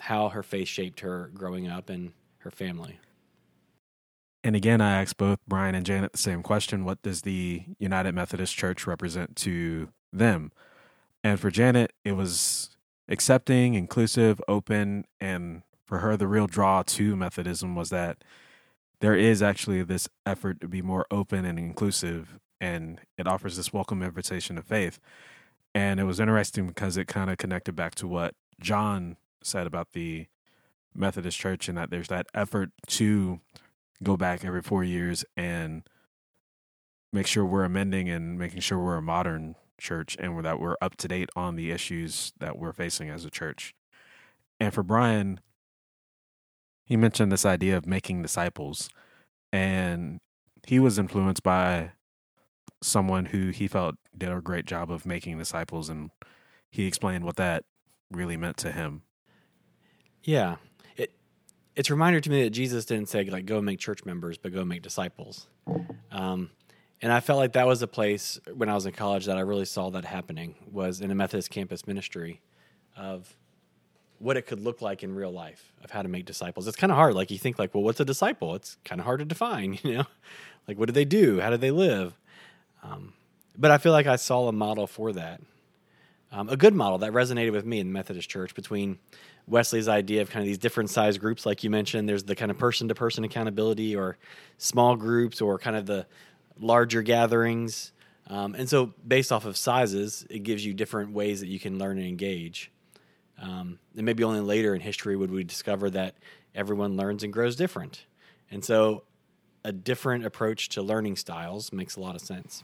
how 0.00 0.28
her 0.28 0.42
faith 0.42 0.68
shaped 0.68 1.00
her 1.00 1.30
growing 1.34 1.68
up 1.68 1.90
and 1.90 2.12
her 2.38 2.50
family. 2.50 2.98
And 4.42 4.54
again, 4.54 4.80
I 4.80 5.00
asked 5.00 5.16
both 5.16 5.38
Brian 5.48 5.74
and 5.74 5.86
Janet 5.86 6.12
the 6.12 6.18
same 6.18 6.42
question 6.42 6.84
What 6.84 7.02
does 7.02 7.22
the 7.22 7.62
United 7.78 8.14
Methodist 8.14 8.54
Church 8.54 8.86
represent 8.86 9.36
to 9.36 9.88
them? 10.12 10.52
And 11.22 11.40
for 11.40 11.50
Janet, 11.50 11.92
it 12.04 12.12
was 12.12 12.76
accepting, 13.08 13.74
inclusive, 13.74 14.42
open. 14.46 15.06
And 15.20 15.62
for 15.86 16.00
her, 16.00 16.16
the 16.16 16.28
real 16.28 16.46
draw 16.46 16.82
to 16.82 17.16
Methodism 17.16 17.74
was 17.74 17.88
that 17.88 18.22
there 19.00 19.14
is 19.14 19.42
actually 19.42 19.82
this 19.82 20.08
effort 20.24 20.60
to 20.60 20.68
be 20.68 20.82
more 20.82 21.06
open 21.10 21.44
and 21.44 21.58
inclusive 21.58 22.38
and 22.60 23.00
it 23.18 23.26
offers 23.26 23.56
this 23.56 23.72
welcome 23.72 24.02
invitation 24.02 24.56
to 24.56 24.62
faith. 24.62 24.98
And 25.74 26.00
it 26.00 26.04
was 26.04 26.20
interesting 26.20 26.66
because 26.66 26.96
it 26.96 27.06
kind 27.06 27.28
of 27.28 27.36
connected 27.36 27.74
back 27.74 27.94
to 27.96 28.06
what 28.08 28.34
john 28.60 29.16
said 29.42 29.66
about 29.66 29.92
the 29.92 30.26
methodist 30.94 31.36
church 31.38 31.68
and 31.68 31.76
that 31.76 31.90
there's 31.90 32.08
that 32.08 32.26
effort 32.34 32.70
to 32.86 33.40
go 34.02 34.16
back 34.16 34.44
every 34.44 34.62
four 34.62 34.84
years 34.84 35.24
and 35.36 35.82
make 37.12 37.26
sure 37.26 37.44
we're 37.44 37.64
amending 37.64 38.08
and 38.08 38.38
making 38.38 38.60
sure 38.60 38.78
we're 38.78 38.96
a 38.96 39.02
modern 39.02 39.56
church 39.78 40.16
and 40.20 40.44
that 40.44 40.60
we're 40.60 40.76
up 40.80 40.96
to 40.96 41.08
date 41.08 41.28
on 41.34 41.56
the 41.56 41.70
issues 41.70 42.32
that 42.38 42.56
we're 42.58 42.72
facing 42.72 43.10
as 43.10 43.24
a 43.24 43.30
church. 43.30 43.74
And 44.60 44.72
for 44.72 44.82
brian 44.82 45.40
he 46.84 46.96
mentioned 46.96 47.32
this 47.32 47.46
idea 47.46 47.76
of 47.76 47.86
making 47.86 48.22
disciples 48.22 48.90
and 49.52 50.20
he 50.66 50.78
was 50.78 50.98
influenced 50.98 51.42
by 51.42 51.92
someone 52.82 53.26
who 53.26 53.50
he 53.50 53.66
felt 53.66 53.94
did 54.16 54.30
a 54.30 54.40
great 54.40 54.66
job 54.66 54.90
of 54.90 55.06
making 55.06 55.38
disciples 55.38 55.88
and 55.88 56.10
he 56.70 56.86
explained 56.86 57.24
what 57.24 57.36
that 57.36 57.64
really 58.10 58.36
meant 58.36 58.56
to 58.58 58.72
him. 58.72 59.02
Yeah. 60.22 60.56
It 60.96 61.12
it's 61.74 61.88
a 61.88 61.92
reminder 61.92 62.20
to 62.20 62.30
me 62.30 62.44
that 62.44 62.50
jesus 62.50 62.84
didn't 62.84 63.08
say 63.08 63.24
like 63.24 63.46
go 63.46 63.60
make 63.60 63.78
church 63.78 64.04
members 64.04 64.38
but 64.38 64.52
go 64.52 64.64
make 64.64 64.82
disciples. 64.82 65.48
Um, 66.10 66.50
and 67.02 67.12
i 67.12 67.20
felt 67.20 67.38
like 67.38 67.52
that 67.52 67.66
was 67.66 67.82
a 67.82 67.86
place 67.86 68.40
when 68.54 68.68
i 68.68 68.74
was 68.74 68.86
in 68.86 68.92
college 68.92 69.26
that 69.26 69.36
i 69.36 69.40
really 69.40 69.64
saw 69.64 69.90
that 69.90 70.04
happening 70.04 70.54
was 70.70 71.00
in 71.00 71.10
a 71.10 71.14
methodist 71.14 71.50
campus 71.50 71.86
ministry 71.86 72.40
of 72.96 73.34
what 74.18 74.36
it 74.36 74.46
could 74.46 74.60
look 74.60 74.80
like 74.80 75.02
in 75.02 75.14
real 75.14 75.32
life 75.32 75.72
of 75.82 75.90
how 75.90 76.02
to 76.02 76.08
make 76.08 76.24
disciples. 76.24 76.66
It's 76.66 76.76
kind 76.76 76.90
of 76.90 76.96
hard. 76.96 77.14
Like 77.14 77.30
you 77.30 77.38
think 77.38 77.58
like, 77.58 77.74
well, 77.74 77.82
what's 77.82 78.00
a 78.00 78.04
disciple? 78.04 78.54
It's 78.54 78.76
kind 78.84 79.00
of 79.00 79.04
hard 79.04 79.20
to 79.20 79.24
define, 79.24 79.78
you 79.82 79.98
know, 79.98 80.06
like 80.68 80.78
what 80.78 80.86
do 80.86 80.92
they 80.92 81.04
do? 81.04 81.40
How 81.40 81.50
do 81.50 81.56
they 81.56 81.70
live? 81.70 82.16
Um, 82.82 83.14
but 83.56 83.70
I 83.70 83.78
feel 83.78 83.92
like 83.92 84.06
I 84.06 84.16
saw 84.16 84.48
a 84.48 84.52
model 84.52 84.86
for 84.86 85.12
that. 85.12 85.40
Um, 86.32 86.48
a 86.48 86.56
good 86.56 86.74
model 86.74 86.98
that 86.98 87.12
resonated 87.12 87.52
with 87.52 87.64
me 87.64 87.78
in 87.78 87.86
the 87.86 87.92
Methodist 87.92 88.28
Church 88.28 88.54
between 88.56 88.98
Wesley's 89.46 89.88
idea 89.88 90.20
of 90.22 90.30
kind 90.30 90.42
of 90.42 90.46
these 90.46 90.58
different 90.58 90.90
size 90.90 91.16
groups, 91.16 91.46
like 91.46 91.62
you 91.62 91.70
mentioned. 91.70 92.08
There's 92.08 92.24
the 92.24 92.34
kind 92.34 92.50
of 92.50 92.58
person 92.58 92.88
to 92.88 92.94
person 92.94 93.22
accountability, 93.22 93.94
or 93.94 94.16
small 94.58 94.96
groups, 94.96 95.40
or 95.40 95.58
kind 95.58 95.76
of 95.76 95.86
the 95.86 96.06
larger 96.58 97.02
gatherings. 97.02 97.92
Um, 98.26 98.54
and 98.54 98.68
so, 98.68 98.94
based 99.06 99.30
off 99.30 99.44
of 99.44 99.56
sizes, 99.56 100.26
it 100.30 100.40
gives 100.40 100.64
you 100.64 100.74
different 100.74 101.12
ways 101.12 101.40
that 101.40 101.48
you 101.48 101.60
can 101.60 101.78
learn 101.78 101.98
and 101.98 102.06
engage. 102.06 102.72
Um, 103.40 103.78
and 103.96 104.06
maybe 104.06 104.24
only 104.24 104.40
later 104.40 104.74
in 104.74 104.80
history 104.80 105.16
would 105.16 105.30
we 105.30 105.44
discover 105.44 105.90
that 105.90 106.14
everyone 106.54 106.96
learns 106.96 107.22
and 107.22 107.32
grows 107.32 107.56
different. 107.56 108.06
And 108.50 108.64
so 108.64 109.04
a 109.64 109.72
different 109.72 110.24
approach 110.24 110.68
to 110.70 110.82
learning 110.82 111.16
styles 111.16 111.72
makes 111.72 111.96
a 111.96 112.00
lot 112.00 112.14
of 112.14 112.20
sense. 112.20 112.62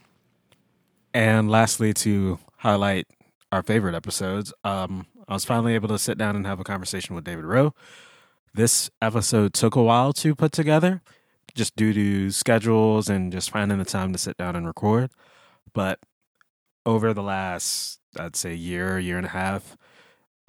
And 1.13 1.51
lastly, 1.51 1.93
to 1.95 2.39
highlight 2.59 3.07
our 3.51 3.63
favorite 3.63 3.95
episodes, 3.95 4.53
um, 4.63 5.07
I 5.27 5.35
was 5.35 5.45
finally 5.45 5.75
able 5.75 5.89
to 5.89 5.99
sit 5.99 6.19
down 6.19 6.37
and 6.37 6.47
have 6.47 6.61
a 6.61 6.65
conversation 6.65 7.15
with 7.15 7.25
David 7.25 7.45
Rowe. 7.45 7.75
This 8.55 8.91
episode 9.01 9.55
took 9.55 9.75
a 9.75 9.83
while 9.83 10.13
to 10.15 10.35
put 10.35 10.53
together, 10.53 11.03
just 11.55 11.75
due 11.75 11.93
to 11.93 12.31
schedules 12.31 13.09
and 13.09 13.33
just 13.33 13.51
finding 13.51 13.79
the 13.79 13.85
time 13.85 14.13
to 14.13 14.19
sit 14.19 14.37
down 14.37 14.55
and 14.55 14.67
record. 14.67 15.11
But 15.73 15.99
over 16.87 17.13
the 17.13 17.23
last, 17.23 18.01
I'd 18.19 18.37
say, 18.37 18.55
year, 18.55 18.99
year 18.99 19.17
and 19.17 19.27
a 19.27 19.31
half, 19.31 19.77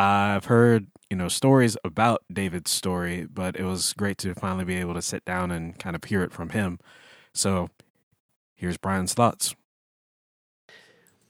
I've 0.01 0.45
heard, 0.45 0.87
you 1.09 1.17
know, 1.17 1.27
stories 1.27 1.77
about 1.83 2.23
David's 2.31 2.71
story, 2.71 3.27
but 3.31 3.55
it 3.55 3.63
was 3.63 3.93
great 3.93 4.17
to 4.19 4.33
finally 4.33 4.65
be 4.65 4.77
able 4.77 4.95
to 4.95 5.01
sit 5.01 5.23
down 5.25 5.51
and 5.51 5.77
kind 5.77 5.95
of 5.95 6.03
hear 6.03 6.23
it 6.23 6.31
from 6.31 6.49
him. 6.49 6.79
So 7.33 7.69
here's 8.55 8.77
Brian's 8.77 9.13
thoughts. 9.13 9.55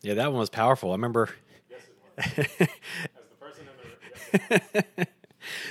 Yeah, 0.01 0.13
that 0.15 0.31
one 0.31 0.39
was 0.39 0.49
powerful. 0.49 0.91
I 0.91 0.93
remember. 0.93 1.29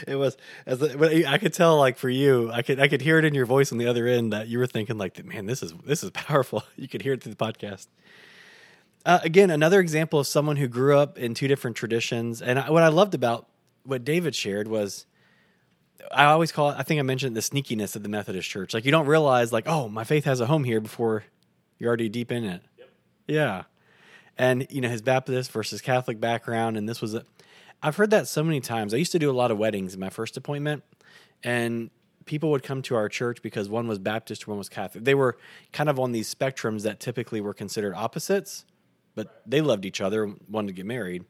it 0.06 0.16
was 0.16 0.36
as 0.66 0.80
the, 0.80 1.26
I 1.26 1.38
could 1.38 1.54
tell, 1.54 1.78
like 1.78 1.96
for 1.96 2.10
you, 2.10 2.50
I 2.52 2.60
could 2.62 2.80
I 2.80 2.88
could 2.88 3.00
hear 3.00 3.18
it 3.18 3.24
in 3.24 3.34
your 3.34 3.46
voice 3.46 3.72
on 3.72 3.78
the 3.78 3.86
other 3.86 4.06
end 4.06 4.32
that 4.32 4.48
you 4.48 4.58
were 4.58 4.66
thinking, 4.66 4.98
like, 4.98 5.24
man, 5.24 5.46
this 5.46 5.62
is 5.62 5.72
this 5.84 6.04
is 6.04 6.10
powerful. 6.10 6.64
You 6.76 6.88
could 6.88 7.02
hear 7.02 7.14
it 7.14 7.22
through 7.22 7.34
the 7.34 7.44
podcast. 7.44 7.86
Uh, 9.04 9.18
again, 9.22 9.50
another 9.50 9.80
example 9.80 10.20
of 10.20 10.26
someone 10.26 10.56
who 10.56 10.68
grew 10.68 10.98
up 10.98 11.18
in 11.18 11.34
two 11.34 11.48
different 11.48 11.76
traditions, 11.76 12.42
and 12.42 12.58
I, 12.58 12.70
what 12.70 12.82
I 12.82 12.88
loved 12.88 13.14
about 13.14 13.48
what 13.84 14.04
David 14.04 14.34
shared 14.34 14.68
was. 14.68 15.06
I 16.12 16.24
always 16.24 16.50
call 16.50 16.70
it. 16.70 16.76
I 16.78 16.82
think 16.82 16.98
I 16.98 17.02
mentioned 17.02 17.36
the 17.36 17.40
sneakiness 17.40 17.94
of 17.94 18.02
the 18.02 18.08
Methodist 18.08 18.48
Church. 18.48 18.72
Like 18.72 18.84
you 18.84 18.90
don't 18.90 19.06
realize, 19.06 19.52
like, 19.52 19.68
oh, 19.68 19.88
my 19.88 20.02
faith 20.02 20.24
has 20.24 20.40
a 20.40 20.46
home 20.46 20.64
here 20.64 20.80
before 20.80 21.24
you're 21.78 21.88
already 21.88 22.08
deep 22.08 22.32
in 22.32 22.44
it. 22.44 22.62
Yep. 22.78 22.88
Yeah, 23.28 23.62
and 24.38 24.66
you 24.70 24.80
know 24.80 24.88
his 24.88 25.02
Baptist 25.02 25.52
versus 25.52 25.80
Catholic 25.80 26.18
background, 26.20 26.76
and 26.76 26.88
this 26.88 27.00
was 27.00 27.14
a, 27.14 27.24
I've 27.82 27.96
heard 27.96 28.10
that 28.10 28.28
so 28.28 28.42
many 28.42 28.60
times. 28.60 28.92
I 28.92 28.96
used 28.96 29.12
to 29.12 29.18
do 29.18 29.30
a 29.30 29.32
lot 29.32 29.50
of 29.50 29.58
weddings 29.58 29.94
in 29.94 30.00
my 30.00 30.10
first 30.10 30.36
appointment, 30.36 30.82
and 31.42 31.90
people 32.26 32.50
would 32.50 32.62
come 32.62 32.82
to 32.82 32.94
our 32.94 33.08
church 33.08 33.42
because 33.42 33.68
one 33.68 33.88
was 33.88 33.98
Baptist, 33.98 34.46
one 34.46 34.58
was 34.58 34.68
Catholic. 34.68 35.04
They 35.04 35.14
were 35.14 35.36
kind 35.72 35.88
of 35.88 35.98
on 35.98 36.12
these 36.12 36.32
spectrums 36.32 36.82
that 36.82 37.00
typically 37.00 37.40
were 37.40 37.54
considered 37.54 37.94
opposites, 37.94 38.64
but 39.20 39.42
they 39.44 39.60
loved 39.60 39.84
each 39.84 40.00
other, 40.00 40.34
wanted 40.48 40.68
to 40.68 40.72
get 40.72 40.86
married. 40.86 41.26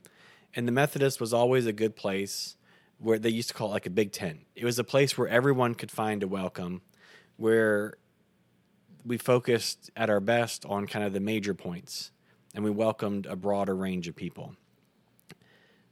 And 0.54 0.68
the 0.68 0.70
Methodist 0.70 1.20
was 1.20 1.34
always 1.34 1.66
a 1.66 1.72
good 1.72 1.96
place 1.96 2.56
where 2.98 3.18
they 3.18 3.30
used 3.30 3.48
to 3.48 3.54
call 3.54 3.70
it 3.70 3.72
like 3.72 3.86
a 3.86 3.90
big 3.90 4.12
tent. 4.12 4.46
It 4.54 4.64
was 4.64 4.78
a 4.78 4.84
place 4.84 5.18
where 5.18 5.26
everyone 5.26 5.74
could 5.74 5.90
find 5.90 6.22
a 6.22 6.28
welcome, 6.28 6.82
where 7.36 7.94
we 9.04 9.18
focused 9.18 9.90
at 9.96 10.08
our 10.08 10.20
best 10.20 10.64
on 10.66 10.86
kind 10.86 11.04
of 11.04 11.12
the 11.12 11.18
major 11.18 11.52
points 11.52 12.12
and 12.54 12.62
we 12.62 12.70
welcomed 12.70 13.26
a 13.26 13.34
broader 13.34 13.74
range 13.74 14.06
of 14.06 14.14
people. 14.14 14.54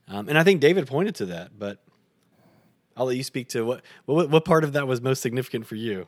Um, 0.07 0.29
and 0.29 0.39
I 0.39 0.45
think 0.45 0.61
David 0.61 0.87
pointed 0.87 1.17
to 1.17 1.27
that, 1.27 1.59
but 1.59 1.83
I'll 2.97 3.07
let 3.07 3.17
you 3.17 3.25
speak 3.25 3.49
to 3.49 3.65
what, 3.65 3.83
what 4.05 4.31
what 4.31 4.45
part 4.45 4.63
of 4.63 4.75
that 4.75 4.87
was 4.87 5.01
most 5.01 5.21
significant 5.21 5.67
for 5.67 5.75
you. 5.75 6.07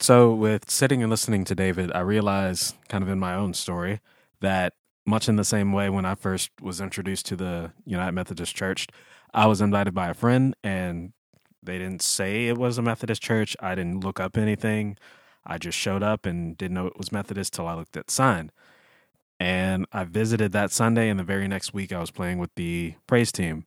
So, 0.00 0.34
with 0.34 0.68
sitting 0.68 1.02
and 1.02 1.10
listening 1.10 1.44
to 1.44 1.54
David, 1.54 1.92
I 1.92 2.00
realized, 2.00 2.74
kind 2.88 3.04
of 3.04 3.08
in 3.08 3.20
my 3.20 3.34
own 3.34 3.54
story, 3.54 4.00
that 4.40 4.74
much 5.06 5.28
in 5.28 5.36
the 5.36 5.44
same 5.44 5.72
way 5.72 5.88
when 5.88 6.04
I 6.04 6.14
first 6.14 6.50
was 6.60 6.80
introduced 6.80 7.26
to 7.26 7.36
the 7.36 7.72
United 7.84 8.12
Methodist 8.12 8.54
Church, 8.54 8.88
I 9.32 9.46
was 9.46 9.60
invited 9.60 9.94
by 9.94 10.08
a 10.08 10.14
friend, 10.14 10.54
and 10.64 11.12
they 11.62 11.78
didn't 11.78 12.02
say 12.02 12.48
it 12.48 12.58
was 12.58 12.78
a 12.78 12.82
Methodist 12.82 13.22
church. 13.22 13.56
I 13.60 13.74
didn't 13.74 14.00
look 14.00 14.18
up 14.20 14.36
anything. 14.36 14.96
I 15.44 15.58
just 15.58 15.78
showed 15.78 16.02
up 16.02 16.26
and 16.26 16.56
didn't 16.56 16.74
know 16.74 16.86
it 16.86 16.96
was 16.96 17.12
Methodist 17.12 17.52
till 17.52 17.66
I 17.66 17.74
looked 17.74 17.96
at 17.96 18.10
sign. 18.10 18.50
And 19.38 19.86
I 19.92 20.04
visited 20.04 20.52
that 20.52 20.72
Sunday, 20.72 21.08
and 21.08 21.20
the 21.20 21.24
very 21.24 21.46
next 21.46 21.74
week 21.74 21.92
I 21.92 22.00
was 22.00 22.10
playing 22.10 22.38
with 22.38 22.54
the 22.56 22.94
praise 23.06 23.30
team. 23.30 23.64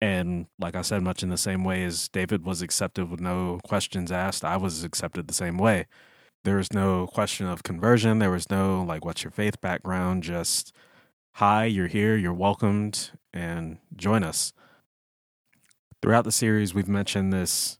And 0.00 0.46
like 0.58 0.74
I 0.74 0.82
said, 0.82 1.02
much 1.02 1.22
in 1.22 1.30
the 1.30 1.36
same 1.36 1.64
way 1.64 1.84
as 1.84 2.08
David 2.08 2.44
was 2.44 2.62
accepted 2.62 3.10
with 3.10 3.20
no 3.20 3.60
questions 3.64 4.12
asked, 4.12 4.44
I 4.44 4.56
was 4.56 4.84
accepted 4.84 5.26
the 5.26 5.34
same 5.34 5.58
way. 5.58 5.86
There 6.44 6.56
was 6.56 6.72
no 6.72 7.06
question 7.06 7.46
of 7.46 7.62
conversion. 7.62 8.18
There 8.18 8.30
was 8.30 8.50
no, 8.50 8.82
like, 8.82 9.04
what's 9.04 9.22
your 9.22 9.30
faith 9.30 9.60
background? 9.60 10.22
Just, 10.22 10.74
hi, 11.32 11.64
you're 11.64 11.86
here, 11.86 12.16
you're 12.16 12.32
welcomed, 12.32 13.10
and 13.32 13.78
join 13.94 14.24
us. 14.24 14.52
Throughout 16.00 16.24
the 16.24 16.32
series, 16.32 16.74
we've 16.74 16.88
mentioned 16.88 17.32
this. 17.32 17.78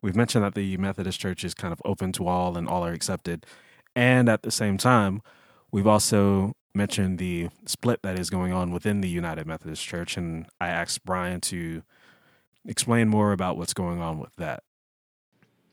We've 0.00 0.16
mentioned 0.16 0.44
that 0.44 0.54
the 0.54 0.76
Methodist 0.78 1.20
Church 1.20 1.44
is 1.44 1.54
kind 1.54 1.72
of 1.72 1.82
open 1.84 2.12
to 2.12 2.26
all 2.26 2.56
and 2.56 2.66
all 2.66 2.84
are 2.84 2.92
accepted. 2.92 3.46
And 3.94 4.28
at 4.28 4.42
the 4.42 4.50
same 4.50 4.78
time, 4.78 5.22
We've 5.72 5.86
also 5.86 6.52
mentioned 6.74 7.18
the 7.18 7.48
split 7.64 8.02
that 8.02 8.18
is 8.18 8.28
going 8.28 8.52
on 8.52 8.70
within 8.72 9.00
the 9.00 9.08
United 9.08 9.46
Methodist 9.46 9.82
Church, 9.82 10.18
and 10.18 10.46
I 10.60 10.68
asked 10.68 11.04
Brian 11.04 11.40
to 11.42 11.82
explain 12.66 13.08
more 13.08 13.32
about 13.32 13.56
what's 13.56 13.72
going 13.72 14.00
on 14.00 14.18
with 14.18 14.36
that. 14.36 14.62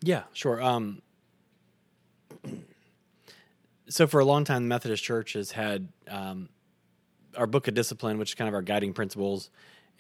Yeah, 0.02 0.24
sure. 0.32 0.62
Um, 0.64 1.02
so 3.90 4.08
for 4.08 4.20
a 4.20 4.26
long 4.26 4.44
time, 4.44 4.64
the 4.64 4.70
Methodist 4.70 5.04
Church 5.04 5.34
has 5.34 5.52
had 5.52 5.90
um, 6.08 6.50
our 7.36 7.48
Book 7.48 7.68
of 7.68 7.74
Discipline, 7.74 8.18
which 8.18 8.32
is 8.32 8.36
kind 8.36 8.48
of 8.48 8.54
our 8.54 8.62
guiding 8.62 8.94
principles, 8.94 9.50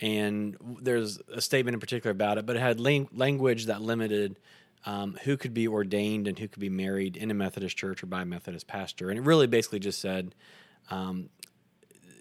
and 0.01 0.55
there's 0.81 1.19
a 1.33 1.41
statement 1.41 1.73
in 1.73 1.79
particular 1.79 2.11
about 2.11 2.37
it, 2.37 2.45
but 2.45 2.55
it 2.55 2.59
had 2.59 2.79
language 2.79 3.65
that 3.65 3.81
limited 3.81 4.39
um, 4.85 5.17
who 5.23 5.35
could 5.35 5.53
be 5.53 5.67
ordained 5.67 6.27
and 6.27 6.39
who 6.39 6.47
could 6.47 6.61
be 6.61 6.69
married 6.69 7.17
in 7.17 7.31
a 7.31 7.33
Methodist 7.33 7.75
church 7.75 8.01
or 8.01 8.05
by 8.05 8.21
a 8.21 8.25
Methodist 8.25 8.67
pastor. 8.67 9.09
And 9.09 9.19
it 9.19 9.23
really 9.23 9.47
basically 9.47 9.79
just 9.79 9.99
said 9.99 10.35
um, 10.89 11.29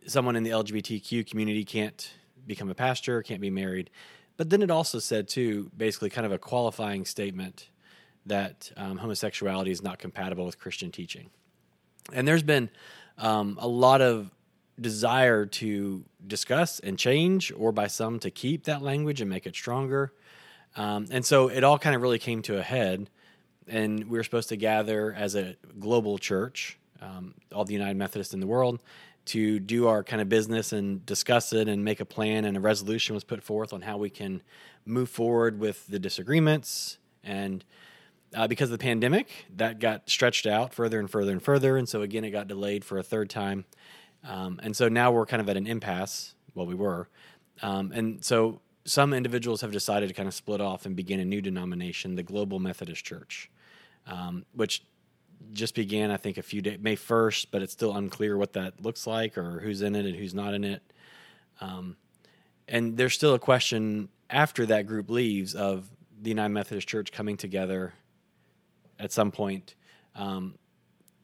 someone 0.07 0.35
in 0.35 0.43
the 0.43 0.51
LGBTQ 0.51 1.29
community 1.29 1.65
can't 1.65 2.13
become 2.47 2.69
a 2.69 2.75
pastor, 2.75 3.23
can't 3.23 3.41
be 3.41 3.51
married. 3.51 3.91
But 4.37 4.51
then 4.51 4.63
it 4.63 4.71
also 4.71 4.99
said, 4.99 5.29
too, 5.29 5.71
basically 5.77 6.11
kind 6.11 6.27
of 6.27 6.33
a 6.33 6.39
qualifying 6.39 7.05
statement 7.05 7.69
that 8.27 8.73
um, 8.77 8.99
homosexuality 8.99 9.71
is 9.71 9.83
not 9.83 9.99
compatible 9.99 10.45
with 10.45 10.59
Christian 10.59 10.91
teaching. 10.91 11.31
And 12.13 12.27
there's 12.27 12.43
been 12.43 12.71
um, 13.19 13.59
a 13.61 13.69
lot 13.69 14.01
of 14.01 14.31
desire 14.81 15.45
to 15.45 16.05
discuss 16.27 16.79
and 16.81 16.99
change, 16.99 17.53
or 17.57 17.73
by 17.73 17.87
some 17.87 18.19
to 18.21 18.31
keep 18.31 18.65
that 18.65 18.83
language 18.83 19.21
and 19.21 19.29
make 19.29 19.47
it 19.47 19.55
stronger. 19.55 20.13
Um, 20.77 21.07
and 21.11 21.25
so 21.25 21.49
it 21.49 21.65
all 21.65 21.79
kind 21.79 21.97
of 21.97 22.03
really 22.03 22.19
came 22.19 22.43
to 22.43 22.59
a 22.59 22.63
head. 22.63 23.11
And 23.67 24.05
we 24.05 24.17
were 24.17 24.25
supposed 24.25 24.49
to 24.51 24.57
gather 24.57 25.13
as 25.13 25.35
a 25.35 25.57
global 25.79 26.17
church, 26.19 26.79
um, 27.03 27.35
all 27.53 27.65
the 27.65 27.75
United 27.75 27.97
Methodists 27.97 28.33
in 28.33 28.41
the 28.41 28.47
world, 28.47 28.83
to 29.27 29.59
do 29.61 29.89
our 29.89 30.03
kind 30.03 30.23
of 30.23 30.29
business 30.29 30.73
and 30.73 31.05
discuss 31.05 31.53
it 31.53 31.69
and 31.69 31.85
make 31.85 32.01
a 32.01 32.05
plan. 32.07 32.45
And 32.45 32.57
a 32.57 32.61
resolution 32.61 33.15
was 33.15 33.25
put 33.25 33.43
forth 33.43 33.73
on 33.73 33.83
how 33.83 33.99
we 33.99 34.09
can 34.09 34.43
move 34.87 35.11
forward 35.11 35.59
with 35.59 35.87
the 35.87 35.99
disagreements. 35.99 36.99
And 37.23 37.65
uh, 38.35 38.47
because 38.47 38.71
of 38.71 38.79
the 38.79 38.83
pandemic, 38.83 39.29
that 39.57 39.79
got 39.79 40.09
stretched 40.09 40.47
out 40.47 40.75
further 40.75 40.99
and 41.01 41.11
further 41.11 41.33
and 41.33 41.43
further. 41.43 41.77
And 41.77 41.89
so 41.89 42.03
again, 42.03 42.25
it 42.25 42.31
got 42.31 42.49
delayed 42.49 42.85
for 42.85 42.99
a 42.99 43.03
third 43.03 43.31
time. 43.31 43.65
Um, 44.25 44.61
and 44.63 44.77
so 44.77 44.89
now 44.89 45.11
we're 45.11 45.27
kind 45.27 45.41
of 45.41 45.49
at 45.49 45.57
an 45.57 45.67
impasse. 45.67 46.35
Well, 46.55 46.67
we 46.67 46.75
were. 46.75 47.09
Um, 47.63 47.93
and 47.93 48.25
so 48.25 48.61
some 48.85 49.13
individuals 49.13 49.61
have 49.61 49.73
decided 49.73 50.09
to 50.09 50.15
kind 50.15 50.29
of 50.29 50.35
split 50.35 50.61
off 50.61 50.87
and 50.87 50.97
begin 50.97 51.21
a 51.21 51.25
new 51.25 51.41
denomination, 51.41 52.17
the 52.17 52.23
Global 52.23 52.59
Methodist 52.59 53.05
Church, 53.05 53.51
um, 54.07 54.45
which 54.53 54.83
just 55.53 55.75
began, 55.75 56.11
I 56.11 56.17
think, 56.17 56.39
a 56.39 56.43
few 56.43 56.61
days, 56.61 56.79
May 56.81 56.97
1st, 56.97 57.47
but 57.51 57.63
it's 57.63 57.73
still 57.73 57.97
unclear 57.97 58.37
what 58.37 58.55
that 58.55 58.83
looks 58.83 59.07
like 59.07 59.39
or 59.39 59.61
who's 59.61 59.83
in 59.83 59.95
it 59.95 60.05
and 60.05 60.17
who's 60.17 60.35
not 60.35 60.55
in 60.55 60.65
it. 60.65 60.83
Um, 61.61 61.97
and 62.67 62.97
there's 62.97 63.15
still 63.15 63.35
a 63.35 63.39
question 63.39 64.09
after 64.31 64.67
that 64.67 64.87
group 64.87 65.11
leaves 65.11 65.55
of 65.55 65.89
the 66.21 66.31
United 66.31 66.53
Methodist 66.53 66.89
Church 66.89 67.13
coming 67.13 67.37
together 67.37 67.95
at 68.99 69.13
some 69.13 69.31
point, 69.31 69.75
um, 70.15 70.55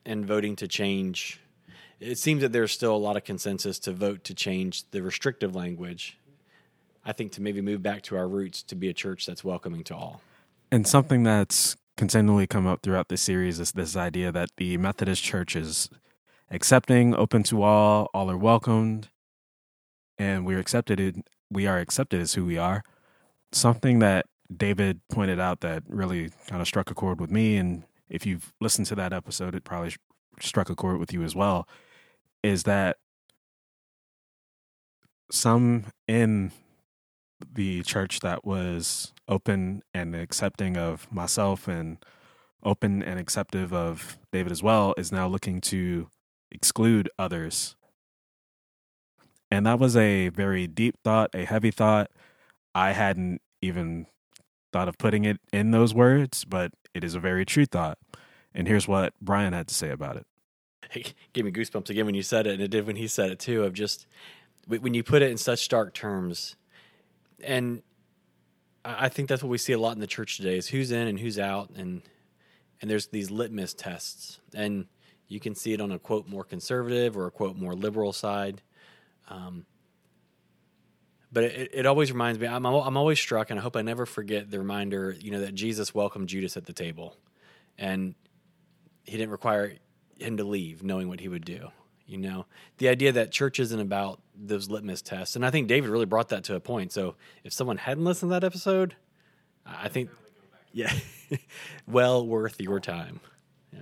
and 0.06 0.26
voting 0.26 0.56
to 0.56 0.68
change. 0.68 1.40
It 2.00 2.18
seems 2.18 2.42
that 2.42 2.52
there's 2.52 2.72
still 2.72 2.94
a 2.94 2.98
lot 2.98 3.16
of 3.16 3.24
consensus 3.24 3.78
to 3.80 3.92
vote 3.92 4.24
to 4.24 4.34
change 4.34 4.90
the 4.90 5.02
restrictive 5.02 5.54
language 5.54 6.18
I 7.04 7.12
think 7.12 7.32
to 7.32 7.42
maybe 7.42 7.60
move 7.60 7.82
back 7.82 8.02
to 8.02 8.16
our 8.16 8.26
roots 8.26 8.62
to 8.64 8.74
be 8.74 8.88
a 8.88 8.94
church 8.94 9.26
that's 9.26 9.44
welcoming 9.44 9.84
to 9.84 9.94
all. 9.94 10.22
And 10.72 10.87
something 10.87 11.22
that's 11.22 11.76
continually 11.96 12.46
come 12.46 12.66
up 12.66 12.82
throughout 12.82 13.08
this 13.08 13.20
series 13.20 13.60
is 13.60 13.72
this 13.72 13.94
idea 13.94 14.32
that 14.32 14.48
the 14.56 14.76
Methodist 14.78 15.22
Church 15.22 15.54
is 15.54 15.90
accepting, 16.50 17.14
open 17.14 17.42
to 17.44 17.62
all, 17.62 18.08
all 18.14 18.30
are 18.30 18.38
welcomed, 18.38 19.10
and 20.18 20.46
we're 20.46 20.58
accepted. 20.58 21.22
We 21.50 21.66
are 21.66 21.78
accepted 21.78 22.20
as 22.20 22.34
who 22.34 22.44
we 22.44 22.56
are. 22.56 22.82
Something 23.52 23.98
that 23.98 24.26
David 24.54 25.00
pointed 25.11 25.40
out 25.40 25.61
that 25.61 25.83
really 25.88 26.30
kind 26.46 26.61
of 26.61 26.68
struck 26.68 26.90
a 26.90 26.94
chord 26.94 27.20
with 27.20 27.30
me, 27.30 27.57
and 27.57 27.85
if 28.09 28.26
you've 28.26 28.52
listened 28.61 28.87
to 28.88 28.94
that 28.96 29.12
episode, 29.12 29.54
it 29.54 29.64
probably 29.64 29.94
struck 30.40 30.68
a 30.68 30.74
chord 30.74 30.98
with 30.98 31.12
you 31.12 31.22
as 31.22 31.35
well. 31.35 31.66
Is 32.42 32.64
that 32.64 32.98
some 35.30 35.87
in 36.07 36.52
the 37.52 37.83
church 37.83 38.20
that 38.20 38.44
was 38.44 39.12
open 39.28 39.83
and 39.92 40.14
accepting 40.14 40.76
of 40.76 41.11
myself 41.12 41.68
and 41.68 41.98
open 42.62 43.02
and 43.02 43.18
acceptive 43.18 43.72
of 43.72 44.18
David 44.33 44.52
as 44.52 44.62
well 44.62 44.94
is 44.96 45.12
now 45.12 45.26
looking 45.26 45.61
to 45.61 46.09
exclude 46.50 47.09
others. 47.18 47.76
And 49.50 49.66
that 49.66 49.78
was 49.78 49.96
a 49.96 50.28
very 50.30 50.66
deep 50.66 50.96
thought, 51.04 51.30
a 51.35 51.44
heavy 51.44 51.70
thought. 51.70 52.11
I 52.74 52.92
hadn't 52.92 53.40
even 53.61 54.07
thought 54.74 54.88
of 54.88 54.98
putting 54.98 55.24
it 55.24 55.38
in 55.52 55.70
those 55.70 55.94
words, 55.94 56.44
but 56.44 56.72
it 56.94 57.04
is 57.04 57.14
a 57.14 57.20
very 57.20 57.46
true 57.46 57.64
thought. 57.64 57.96
And 58.52 58.66
here's 58.66 58.88
what 58.88 59.14
Brian 59.20 59.52
had 59.52 59.68
to 59.68 59.74
say 59.74 59.90
about 59.90 60.16
it. 60.16 60.26
It 60.92 61.14
gave 61.32 61.44
me 61.44 61.52
goosebumps 61.52 61.90
again 61.90 62.06
when 62.06 62.16
you 62.16 62.22
said 62.22 62.48
it, 62.48 62.54
and 62.54 62.60
it 62.60 62.72
did 62.72 62.84
when 62.84 62.96
he 62.96 63.06
said 63.06 63.30
it 63.30 63.38
too. 63.38 63.62
Of 63.62 63.72
just 63.72 64.08
when 64.66 64.92
you 64.92 65.04
put 65.04 65.22
it 65.22 65.30
in 65.30 65.37
such 65.37 65.60
stark 65.60 65.94
terms, 65.94 66.56
and 67.42 67.82
I 68.84 69.08
think 69.08 69.28
that's 69.28 69.44
what 69.44 69.48
we 69.48 69.58
see 69.58 69.72
a 69.72 69.78
lot 69.78 69.94
in 69.94 70.00
the 70.00 70.08
church 70.08 70.38
today: 70.38 70.56
is 70.56 70.68
who's 70.68 70.90
in 70.90 71.06
and 71.06 71.20
who's 71.20 71.38
out, 71.38 71.70
and 71.76 72.02
and 72.82 72.90
there's 72.90 73.06
these 73.06 73.30
litmus 73.30 73.74
tests, 73.74 74.40
and 74.54 74.87
you 75.28 75.38
can 75.38 75.54
see 75.54 75.72
it 75.72 75.80
on 75.80 75.92
a 75.92 76.00
quote 76.00 76.26
more 76.26 76.44
conservative 76.44 77.16
or 77.16 77.26
a 77.26 77.30
quote 77.30 77.56
more 77.56 77.74
liberal 77.74 78.12
side. 78.12 78.60
Um, 79.28 79.66
but 81.34 81.44
it, 81.44 81.70
it 81.74 81.86
always 81.86 82.12
reminds 82.12 82.38
me. 82.38 82.46
I'm 82.46 82.64
I'm 82.64 82.96
always 82.96 83.18
struck, 83.18 83.50
and 83.50 83.58
I 83.58 83.62
hope 83.62 83.76
I 83.76 83.82
never 83.82 84.06
forget 84.06 84.50
the 84.50 84.58
reminder. 84.58 85.14
You 85.20 85.32
know 85.32 85.40
that 85.40 85.54
Jesus 85.54 85.92
welcomed 85.92 86.28
Judas 86.28 86.56
at 86.56 86.64
the 86.64 86.72
table, 86.72 87.16
and 87.76 88.14
he 89.02 89.18
didn't 89.18 89.32
require 89.32 89.74
him 90.18 90.36
to 90.36 90.44
leave, 90.44 90.82
knowing 90.84 91.08
what 91.08 91.20
he 91.20 91.28
would 91.28 91.44
do. 91.44 91.68
You 92.06 92.18
know, 92.18 92.46
the 92.78 92.88
idea 92.88 93.12
that 93.12 93.32
church 93.32 93.58
isn't 93.58 93.80
about 93.80 94.20
those 94.34 94.70
litmus 94.70 95.02
tests, 95.02 95.34
and 95.34 95.44
I 95.44 95.50
think 95.50 95.66
David 95.66 95.90
really 95.90 96.06
brought 96.06 96.28
that 96.28 96.44
to 96.44 96.54
a 96.54 96.60
point. 96.60 96.92
So 96.92 97.16
if 97.42 97.52
someone 97.52 97.78
hadn't 97.78 98.04
listened 98.04 98.30
to 98.30 98.34
that 98.34 98.44
episode, 98.44 98.94
I 99.66 99.88
think, 99.88 100.10
yeah, 100.72 100.92
well 101.88 102.24
worth 102.24 102.60
your 102.60 102.78
time. 102.78 103.20
Yeah. 103.72 103.80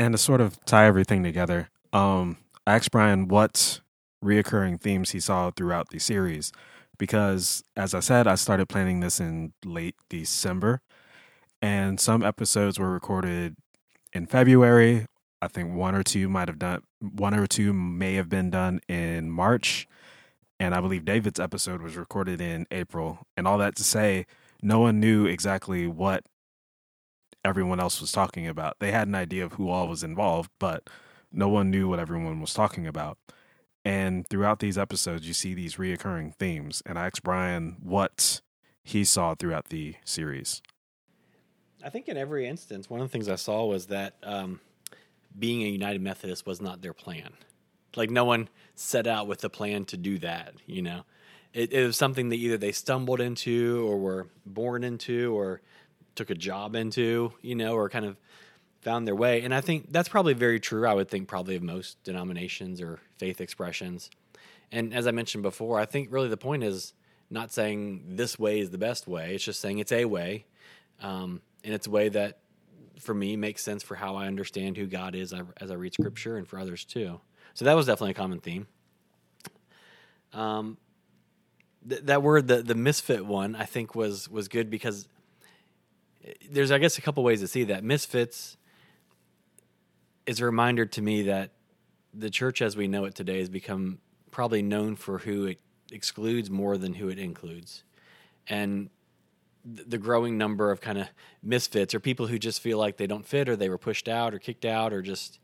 And 0.00 0.14
to 0.14 0.18
sort 0.18 0.40
of 0.40 0.62
tie 0.64 0.86
everything 0.86 1.22
together, 1.22 1.68
um, 1.92 2.38
I 2.66 2.74
asked 2.74 2.90
Brian 2.90 3.28
what 3.28 3.80
reoccurring 4.24 4.80
themes 4.80 5.10
he 5.10 5.20
saw 5.20 5.50
throughout 5.50 5.90
the 5.90 5.98
series, 5.98 6.52
because 6.98 7.62
as 7.76 7.94
I 7.94 8.00
said, 8.00 8.26
I 8.26 8.34
started 8.34 8.68
planning 8.68 9.00
this 9.00 9.20
in 9.20 9.52
late 9.64 9.96
December, 10.08 10.80
and 11.62 12.00
some 12.00 12.22
episodes 12.22 12.78
were 12.78 12.90
recorded 12.90 13.56
in 14.12 14.26
February. 14.26 15.06
I 15.42 15.48
think 15.48 15.74
one 15.74 15.94
or 15.94 16.02
two 16.02 16.28
might 16.28 16.48
have 16.48 16.58
done 16.58 16.82
one 17.00 17.34
or 17.34 17.46
two 17.46 17.72
may 17.72 18.14
have 18.14 18.28
been 18.28 18.50
done 18.50 18.80
in 18.88 19.30
March. 19.30 19.86
And 20.58 20.74
I 20.74 20.80
believe 20.82 21.06
David's 21.06 21.40
episode 21.40 21.80
was 21.80 21.96
recorded 21.96 22.40
in 22.40 22.66
April. 22.70 23.20
And 23.36 23.48
all 23.48 23.56
that 23.58 23.76
to 23.76 23.84
say, 23.84 24.26
no 24.62 24.80
one 24.80 25.00
knew 25.00 25.24
exactly 25.24 25.86
what 25.86 26.24
everyone 27.42 27.80
else 27.80 28.00
was 28.00 28.12
talking 28.12 28.46
about. 28.46 28.76
They 28.78 28.92
had 28.92 29.08
an 29.08 29.14
idea 29.14 29.44
of 29.44 29.54
who 29.54 29.70
all 29.70 29.88
was 29.88 30.02
involved, 30.02 30.50
but 30.58 30.90
no 31.32 31.48
one 31.48 31.70
knew 31.70 31.88
what 31.88 31.98
everyone 31.98 32.40
was 32.40 32.52
talking 32.52 32.86
about. 32.86 33.16
And 33.84 34.26
throughout 34.28 34.58
these 34.58 34.76
episodes, 34.76 35.26
you 35.26 35.34
see 35.34 35.54
these 35.54 35.76
reoccurring 35.76 36.34
themes. 36.34 36.82
And 36.84 36.98
I 36.98 37.06
asked 37.06 37.22
Brian 37.22 37.78
what 37.82 38.40
he 38.82 39.04
saw 39.04 39.34
throughout 39.34 39.68
the 39.68 39.94
series. 40.04 40.60
I 41.82 41.88
think 41.88 42.08
in 42.08 42.16
every 42.16 42.46
instance, 42.46 42.90
one 42.90 43.00
of 43.00 43.08
the 43.08 43.12
things 43.12 43.28
I 43.28 43.36
saw 43.36 43.64
was 43.64 43.86
that 43.86 44.16
um, 44.22 44.60
being 45.38 45.62
a 45.62 45.68
United 45.68 46.02
Methodist 46.02 46.46
was 46.46 46.60
not 46.60 46.82
their 46.82 46.92
plan. 46.92 47.32
Like 47.96 48.10
no 48.10 48.24
one 48.24 48.48
set 48.74 49.06
out 49.06 49.26
with 49.26 49.42
a 49.44 49.48
plan 49.48 49.84
to 49.86 49.96
do 49.96 50.18
that. 50.18 50.54
You 50.66 50.82
know, 50.82 51.02
it, 51.52 51.72
it 51.72 51.84
was 51.84 51.96
something 51.96 52.28
that 52.28 52.36
either 52.36 52.58
they 52.58 52.72
stumbled 52.72 53.20
into, 53.20 53.84
or 53.88 53.98
were 53.98 54.26
born 54.44 54.84
into, 54.84 55.36
or 55.36 55.60
took 56.14 56.30
a 56.30 56.34
job 56.34 56.76
into. 56.76 57.32
You 57.40 57.54
know, 57.54 57.74
or 57.74 57.88
kind 57.88 58.04
of 58.04 58.16
found 58.80 59.06
their 59.06 59.14
way. 59.14 59.42
And 59.42 59.54
I 59.54 59.60
think 59.60 59.92
that's 59.92 60.08
probably 60.08 60.34
very 60.34 60.58
true. 60.60 60.86
I 60.86 60.94
would 60.94 61.08
think 61.08 61.28
probably 61.28 61.56
of 61.56 61.62
most 61.62 62.02
denominations 62.02 62.80
or 62.80 62.98
faith 63.18 63.40
expressions. 63.40 64.10
And 64.72 64.94
as 64.94 65.06
I 65.06 65.10
mentioned 65.10 65.42
before, 65.42 65.78
I 65.78 65.84
think 65.84 66.08
really 66.10 66.28
the 66.28 66.36
point 66.36 66.62
is 66.64 66.94
not 67.28 67.52
saying 67.52 68.04
this 68.16 68.38
way 68.38 68.60
is 68.60 68.70
the 68.70 68.78
best 68.78 69.06
way. 69.06 69.34
It's 69.34 69.44
just 69.44 69.60
saying 69.60 69.78
it's 69.78 69.92
a 69.92 70.04
way. 70.04 70.46
Um, 71.02 71.40
and 71.64 71.74
it's 71.74 71.86
a 71.86 71.90
way 71.90 72.08
that 72.08 72.38
for 72.98 73.14
me 73.14 73.36
makes 73.36 73.62
sense 73.62 73.82
for 73.82 73.94
how 73.94 74.16
I 74.16 74.26
understand 74.26 74.76
who 74.76 74.86
God 74.86 75.14
is 75.14 75.32
as 75.58 75.70
I 75.70 75.74
read 75.74 75.94
Scripture, 75.94 76.36
and 76.36 76.46
for 76.46 76.58
others 76.58 76.84
too. 76.84 77.20
So 77.54 77.64
that 77.64 77.74
was 77.74 77.86
definitely 77.86 78.12
a 78.12 78.14
common 78.14 78.40
theme. 78.40 78.66
Um, 80.32 80.76
th- 81.88 82.02
that 82.02 82.22
word, 82.22 82.48
the 82.48 82.62
the 82.62 82.74
misfit 82.74 83.24
one, 83.24 83.56
I 83.56 83.64
think 83.64 83.94
was 83.94 84.28
was 84.28 84.48
good 84.48 84.70
because 84.70 85.08
there's, 86.50 86.70
I 86.70 86.78
guess, 86.78 86.98
a 86.98 87.00
couple 87.00 87.24
ways 87.24 87.40
to 87.40 87.48
see 87.48 87.64
that 87.64 87.82
misfits 87.82 88.56
is 90.30 90.38
a 90.38 90.44
reminder 90.44 90.86
to 90.86 91.02
me 91.02 91.22
that 91.22 91.50
the 92.14 92.30
church 92.30 92.62
as 92.62 92.76
we 92.76 92.86
know 92.86 93.04
it 93.04 93.16
today 93.16 93.40
has 93.40 93.48
become 93.48 93.98
probably 94.30 94.62
known 94.62 94.94
for 94.94 95.18
who 95.18 95.46
it 95.46 95.58
excludes 95.90 96.48
more 96.48 96.78
than 96.78 96.94
who 96.94 97.08
it 97.08 97.18
includes, 97.18 97.82
and 98.46 98.90
the 99.64 99.98
growing 99.98 100.38
number 100.38 100.70
of 100.70 100.80
kind 100.80 100.98
of 100.98 101.08
misfits 101.42 101.94
or 101.94 102.00
people 102.00 102.28
who 102.28 102.38
just 102.38 102.60
feel 102.62 102.78
like 102.78 102.96
they 102.96 103.08
don't 103.08 103.26
fit 103.26 103.48
or 103.48 103.56
they 103.56 103.68
were 103.68 103.76
pushed 103.76 104.08
out 104.08 104.32
or 104.32 104.38
kicked 104.38 104.64
out 104.64 104.92
or 104.92 105.02
just 105.02 105.40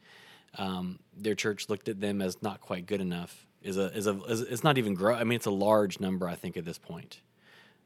um, 0.57 1.01
their 1.14 1.35
church 1.35 1.68
looked 1.68 1.88
at 1.88 2.01
them 2.01 2.22
as 2.22 2.40
not 2.40 2.61
quite 2.61 2.87
good 2.87 3.01
enough 3.01 3.44
is 3.62 3.77
a 3.77 3.92
is 3.92 4.07
a 4.07 4.22
is, 4.29 4.40
it's 4.42 4.62
not 4.62 4.79
even 4.79 4.94
grow. 4.94 5.16
I 5.16 5.25
mean, 5.25 5.37
it's 5.37 5.46
a 5.46 5.51
large 5.51 5.99
number. 5.99 6.29
I 6.29 6.37
think 6.37 6.57
at 6.57 6.64
this 6.64 6.79
point, 6.79 7.20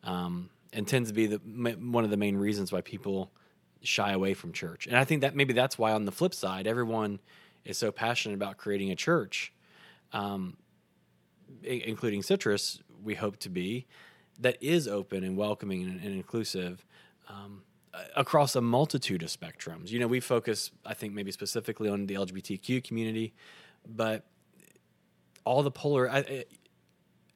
um, 0.04 0.50
and 0.74 0.86
tends 0.86 1.08
to 1.08 1.14
be 1.14 1.26
the 1.26 1.38
one 1.38 2.04
of 2.04 2.10
the 2.10 2.18
main 2.18 2.36
reasons 2.36 2.70
why 2.70 2.82
people 2.82 3.32
shy 3.82 4.12
away 4.12 4.34
from 4.34 4.52
church. 4.52 4.86
And 4.86 4.96
I 4.96 5.04
think 5.04 5.22
that 5.22 5.34
maybe 5.34 5.52
that's 5.52 5.78
why 5.78 5.92
on 5.92 6.04
the 6.04 6.12
flip 6.12 6.34
side, 6.34 6.66
everyone 6.66 7.20
is 7.64 7.78
so 7.78 7.90
passionate 7.90 8.34
about 8.34 8.56
creating 8.56 8.90
a 8.90 8.96
church, 8.96 9.52
um, 10.12 10.56
including 11.62 12.22
Citrus. 12.22 12.80
We 13.02 13.14
hope 13.14 13.38
to 13.38 13.48
be 13.48 13.86
that 14.40 14.56
is 14.60 14.88
open 14.88 15.24
and 15.24 15.36
welcoming 15.36 15.82
and, 15.82 16.00
and 16.00 16.14
inclusive 16.14 16.84
um, 17.28 17.62
across 18.16 18.56
a 18.56 18.60
multitude 18.60 19.22
of 19.22 19.28
spectrums. 19.28 19.90
You 19.90 19.98
know, 19.98 20.06
we 20.06 20.20
focus, 20.20 20.70
I 20.84 20.94
think, 20.94 21.12
maybe 21.12 21.32
specifically 21.32 21.88
on 21.88 22.06
the 22.06 22.14
LGBTQ 22.14 22.84
community, 22.84 23.34
but 23.86 24.24
all 25.44 25.62
the 25.62 25.70
polar, 25.70 26.10
I, 26.10 26.44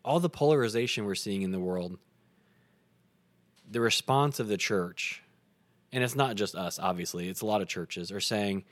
all 0.04 0.20
the 0.20 0.30
polarization 0.30 1.04
we're 1.04 1.14
seeing 1.14 1.42
in 1.42 1.50
the 1.50 1.60
world, 1.60 1.98
the 3.68 3.80
response 3.80 4.38
of 4.38 4.48
the 4.48 4.56
church, 4.56 5.22
and 5.94 6.02
it's 6.02 6.16
not 6.16 6.34
just 6.34 6.56
us, 6.56 6.80
obviously, 6.80 7.28
it's 7.28 7.40
a 7.40 7.46
lot 7.46 7.62
of 7.62 7.68
churches 7.68 8.10
are 8.10 8.20
saying 8.20 8.64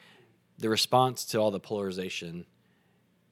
the 0.58 0.68
response 0.68 1.24
to 1.26 1.38
all 1.38 1.52
the 1.52 1.60
polarization 1.60 2.46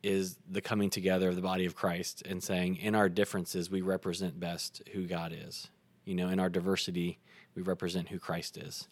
is 0.01 0.39
the 0.49 0.61
coming 0.61 0.91
together 0.91 1.29
of 1.29 1.35
the 1.35 1.43
body 1.43 1.67
of 1.67 1.75
Christ 1.75 2.23
and 2.25 2.41
saying, 2.41 2.77
in 2.77 2.95
our 2.95 3.09
differences, 3.09 3.69
we 3.69 3.81
represent 3.81 4.39
best 4.39 4.81
who 4.93 5.07
God 5.07 5.35
is. 5.37 5.69
You 6.05 6.15
know, 6.15 6.29
in 6.29 6.39
our 6.39 6.49
diversity, 6.49 7.19
we 7.57 7.63
represent 7.63 8.09
who 8.09 8.21
Christ 8.21 8.57
is. 8.57 8.87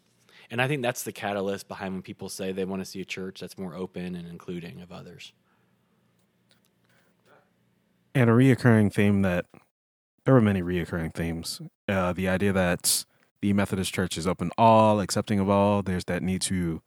And 0.50 0.60
I 0.60 0.66
think 0.66 0.82
that's 0.82 1.04
the 1.04 1.12
catalyst 1.12 1.68
behind 1.68 1.94
when 1.94 2.02
people 2.02 2.28
say 2.28 2.50
they 2.50 2.64
want 2.64 2.82
to 2.82 2.86
see 2.86 3.00
a 3.00 3.04
church 3.04 3.38
that's 3.40 3.56
more 3.56 3.76
open 3.76 4.16
and 4.16 4.26
including 4.26 4.80
of 4.80 4.90
others. 4.90 5.32
And 8.16 8.28
a 8.28 8.32
reoccurring 8.32 8.92
theme 8.92 9.22
that 9.22 9.46
there 10.24 10.34
were 10.34 10.40
many 10.40 10.60
reoccurring 10.60 11.14
themes. 11.14 11.60
Uh, 11.86 12.12
the 12.12 12.28
idea 12.28 12.52
that 12.52 13.04
the 13.40 13.52
Methodist 13.52 13.94
Church 13.94 14.18
is 14.18 14.26
open 14.26 14.50
all, 14.58 15.00
accepting 15.00 15.38
of 15.38 15.48
all. 15.48 15.82
There's 15.82 16.04
that 16.06 16.22
need 16.22 16.42
to 16.42 16.82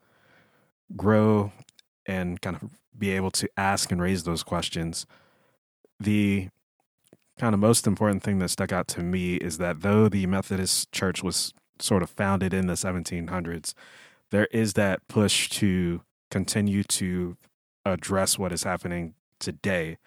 grow 0.96 1.52
and 2.06 2.42
kind 2.42 2.58
of 2.62 2.70
be 2.98 3.12
able 3.12 3.32
to 3.32 3.50
ask 3.58 3.92
and 3.92 4.02
raise 4.02 4.24
those 4.24 4.44
questions. 4.44 5.06
The 6.00 6.50
kind 7.40 7.54
of 7.54 7.60
most 7.60 7.88
important 7.88 8.24
thing 8.24 8.40
that 8.40 8.50
stuck 8.50 8.72
out 8.72 8.88
to 8.90 9.02
me 9.02 9.36
is 9.36 9.58
that 9.58 9.82
though 9.82 10.10
the 10.10 10.26
Methodist 10.28 10.92
Church 10.92 11.24
was 11.24 11.54
sort 11.80 12.04
of 12.04 12.10
founded 12.10 12.54
in 12.54 12.68
the 12.68 12.74
1700s, 12.74 13.74
there 14.30 14.48
is 14.52 14.74
that 14.74 15.08
push 15.08 15.50
to 15.50 16.02
continue 16.30 16.84
to 16.84 17.38
address 17.86 18.38
what 18.38 18.52
is 18.52 18.64
happening 18.64 19.14
today. 19.40 19.98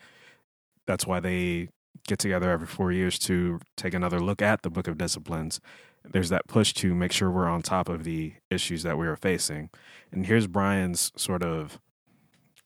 That's 0.87 1.07
why 1.07 1.21
they 1.21 1.69
get 2.07 2.19
together 2.19 2.51
every 2.51 2.67
four 2.67 2.93
years 2.93 3.19
to 3.21 3.61
take 3.77 3.95
another 3.95 4.21
look 4.21 4.43
at 4.43 4.63
the 4.63 4.71
Book 4.71 4.89
of 4.89 4.99
Disciplines. 4.99 5.61
There's 6.05 6.29
that 6.29 6.47
push 6.47 6.73
to 6.75 6.95
make 6.95 7.13
sure 7.13 7.31
we're 7.31 7.49
on 7.49 7.63
top 7.63 7.89
of 7.89 8.05
the 8.05 8.35
issues 8.51 8.83
that 8.83 8.99
we 8.99 9.07
are 9.07 9.17
facing. 9.17 9.71
And 10.13 10.27
here's 10.27 10.47
Brian's 10.47 11.13
sort 11.17 11.43
of 11.43 11.81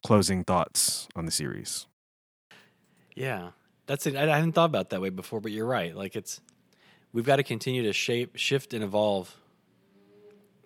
closing 0.04 0.44
thoughts 0.44 1.08
on 1.14 1.24
the 1.24 1.30
series. 1.30 1.86
Yeah, 3.14 3.50
that's 3.86 4.06
it. 4.06 4.16
I 4.16 4.36
hadn't 4.36 4.52
thought 4.52 4.66
about 4.66 4.90
that 4.90 5.00
way 5.00 5.10
before, 5.10 5.40
but 5.40 5.52
you're 5.52 5.66
right. 5.66 5.94
Like 5.94 6.16
it's 6.16 6.40
we've 7.12 7.24
got 7.24 7.36
to 7.36 7.42
continue 7.42 7.82
to 7.84 7.92
shape, 7.92 8.36
shift, 8.36 8.74
and 8.74 8.84
evolve 8.84 9.34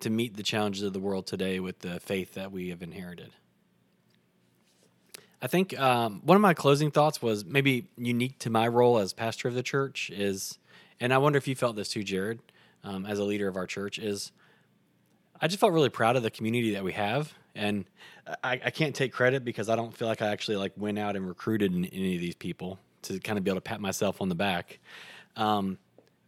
to 0.01 0.09
meet 0.09 0.35
the 0.35 0.43
challenges 0.43 0.83
of 0.83 0.93
the 0.93 0.99
world 0.99 1.25
today 1.25 1.59
with 1.59 1.79
the 1.79 1.99
faith 1.99 2.33
that 2.33 2.51
we 2.51 2.69
have 2.69 2.81
inherited. 2.81 3.31
I 5.41 5.47
think 5.47 5.77
um, 5.79 6.21
one 6.23 6.35
of 6.35 6.41
my 6.41 6.53
closing 6.53 6.91
thoughts 6.91 7.21
was 7.21 7.43
maybe 7.43 7.87
unique 7.97 8.39
to 8.39 8.49
my 8.49 8.67
role 8.67 8.97
as 8.97 9.13
pastor 9.13 9.47
of 9.47 9.55
the 9.55 9.63
church 9.63 10.09
is, 10.09 10.57
and 10.99 11.13
I 11.13 11.17
wonder 11.17 11.37
if 11.37 11.47
you 11.47 11.55
felt 11.55 11.75
this 11.75 11.89
too, 11.89 12.03
Jared, 12.03 12.39
um, 12.83 13.05
as 13.05 13.19
a 13.19 13.23
leader 13.23 13.47
of 13.47 13.55
our 13.55 13.67
church, 13.67 13.99
is 13.99 14.31
I 15.39 15.47
just 15.47 15.59
felt 15.59 15.73
really 15.73 15.89
proud 15.89 16.15
of 16.15 16.23
the 16.23 16.31
community 16.31 16.73
that 16.73 16.83
we 16.83 16.93
have 16.93 17.33
and 17.55 17.85
I, 18.43 18.53
I 18.65 18.69
can't 18.71 18.95
take 18.95 19.13
credit 19.13 19.43
because 19.43 19.69
I 19.69 19.75
don't 19.75 19.95
feel 19.95 20.07
like 20.07 20.21
I 20.21 20.27
actually 20.27 20.57
like 20.57 20.73
went 20.75 20.97
out 20.97 21.15
and 21.15 21.27
recruited 21.27 21.71
any 21.73 22.15
of 22.15 22.21
these 22.21 22.35
people 22.35 22.79
to 23.03 23.19
kind 23.19 23.37
of 23.37 23.43
be 23.43 23.51
able 23.51 23.57
to 23.57 23.61
pat 23.61 23.81
myself 23.81 24.21
on 24.21 24.29
the 24.29 24.35
back. 24.35 24.79
Um, 25.35 25.77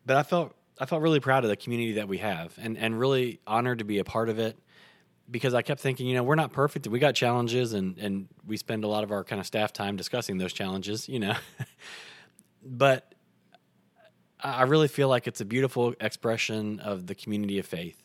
but 0.05 0.17
I 0.17 0.23
felt 0.23 0.53
I 0.79 0.85
felt 0.85 1.01
really 1.01 1.19
proud 1.19 1.43
of 1.43 1.49
the 1.49 1.55
community 1.55 1.93
that 1.93 2.07
we 2.07 2.17
have, 2.19 2.53
and 2.57 2.77
and 2.77 2.99
really 2.99 3.39
honored 3.47 3.79
to 3.79 3.85
be 3.85 3.99
a 3.99 4.03
part 4.03 4.29
of 4.29 4.39
it 4.39 4.57
because 5.31 5.53
I 5.53 5.63
kept 5.63 5.81
thinking, 5.81 6.05
you 6.05 6.13
know, 6.13 6.23
we're 6.23 6.35
not 6.35 6.53
perfect. 6.53 6.87
We 6.87 6.99
got 6.99 7.15
challenges, 7.15 7.73
and 7.73 7.97
and 7.97 8.27
we 8.45 8.57
spend 8.57 8.83
a 8.83 8.87
lot 8.87 9.03
of 9.03 9.11
our 9.11 9.23
kind 9.23 9.39
of 9.39 9.47
staff 9.47 9.73
time 9.73 9.95
discussing 9.95 10.37
those 10.37 10.53
challenges, 10.53 11.07
you 11.09 11.19
know. 11.19 11.35
but 12.63 13.14
I 14.45 14.63
really 14.63 14.88
feel 14.88 15.10
like 15.10 15.27
it's 15.27 15.41
a 15.41 15.45
beautiful 15.45 15.93
expression 15.99 16.79
of 16.79 17.08
the 17.08 17.15
community 17.15 17.60
of 17.60 17.65
faith, 17.65 18.01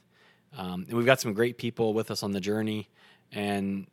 um, 0.56 0.86
and 0.88 0.96
we've 0.96 1.06
got 1.06 1.20
some 1.20 1.34
great 1.34 1.58
people 1.58 1.92
with 1.94 2.10
us 2.10 2.22
on 2.22 2.32
the 2.32 2.40
journey, 2.40 2.88
and 3.30 3.86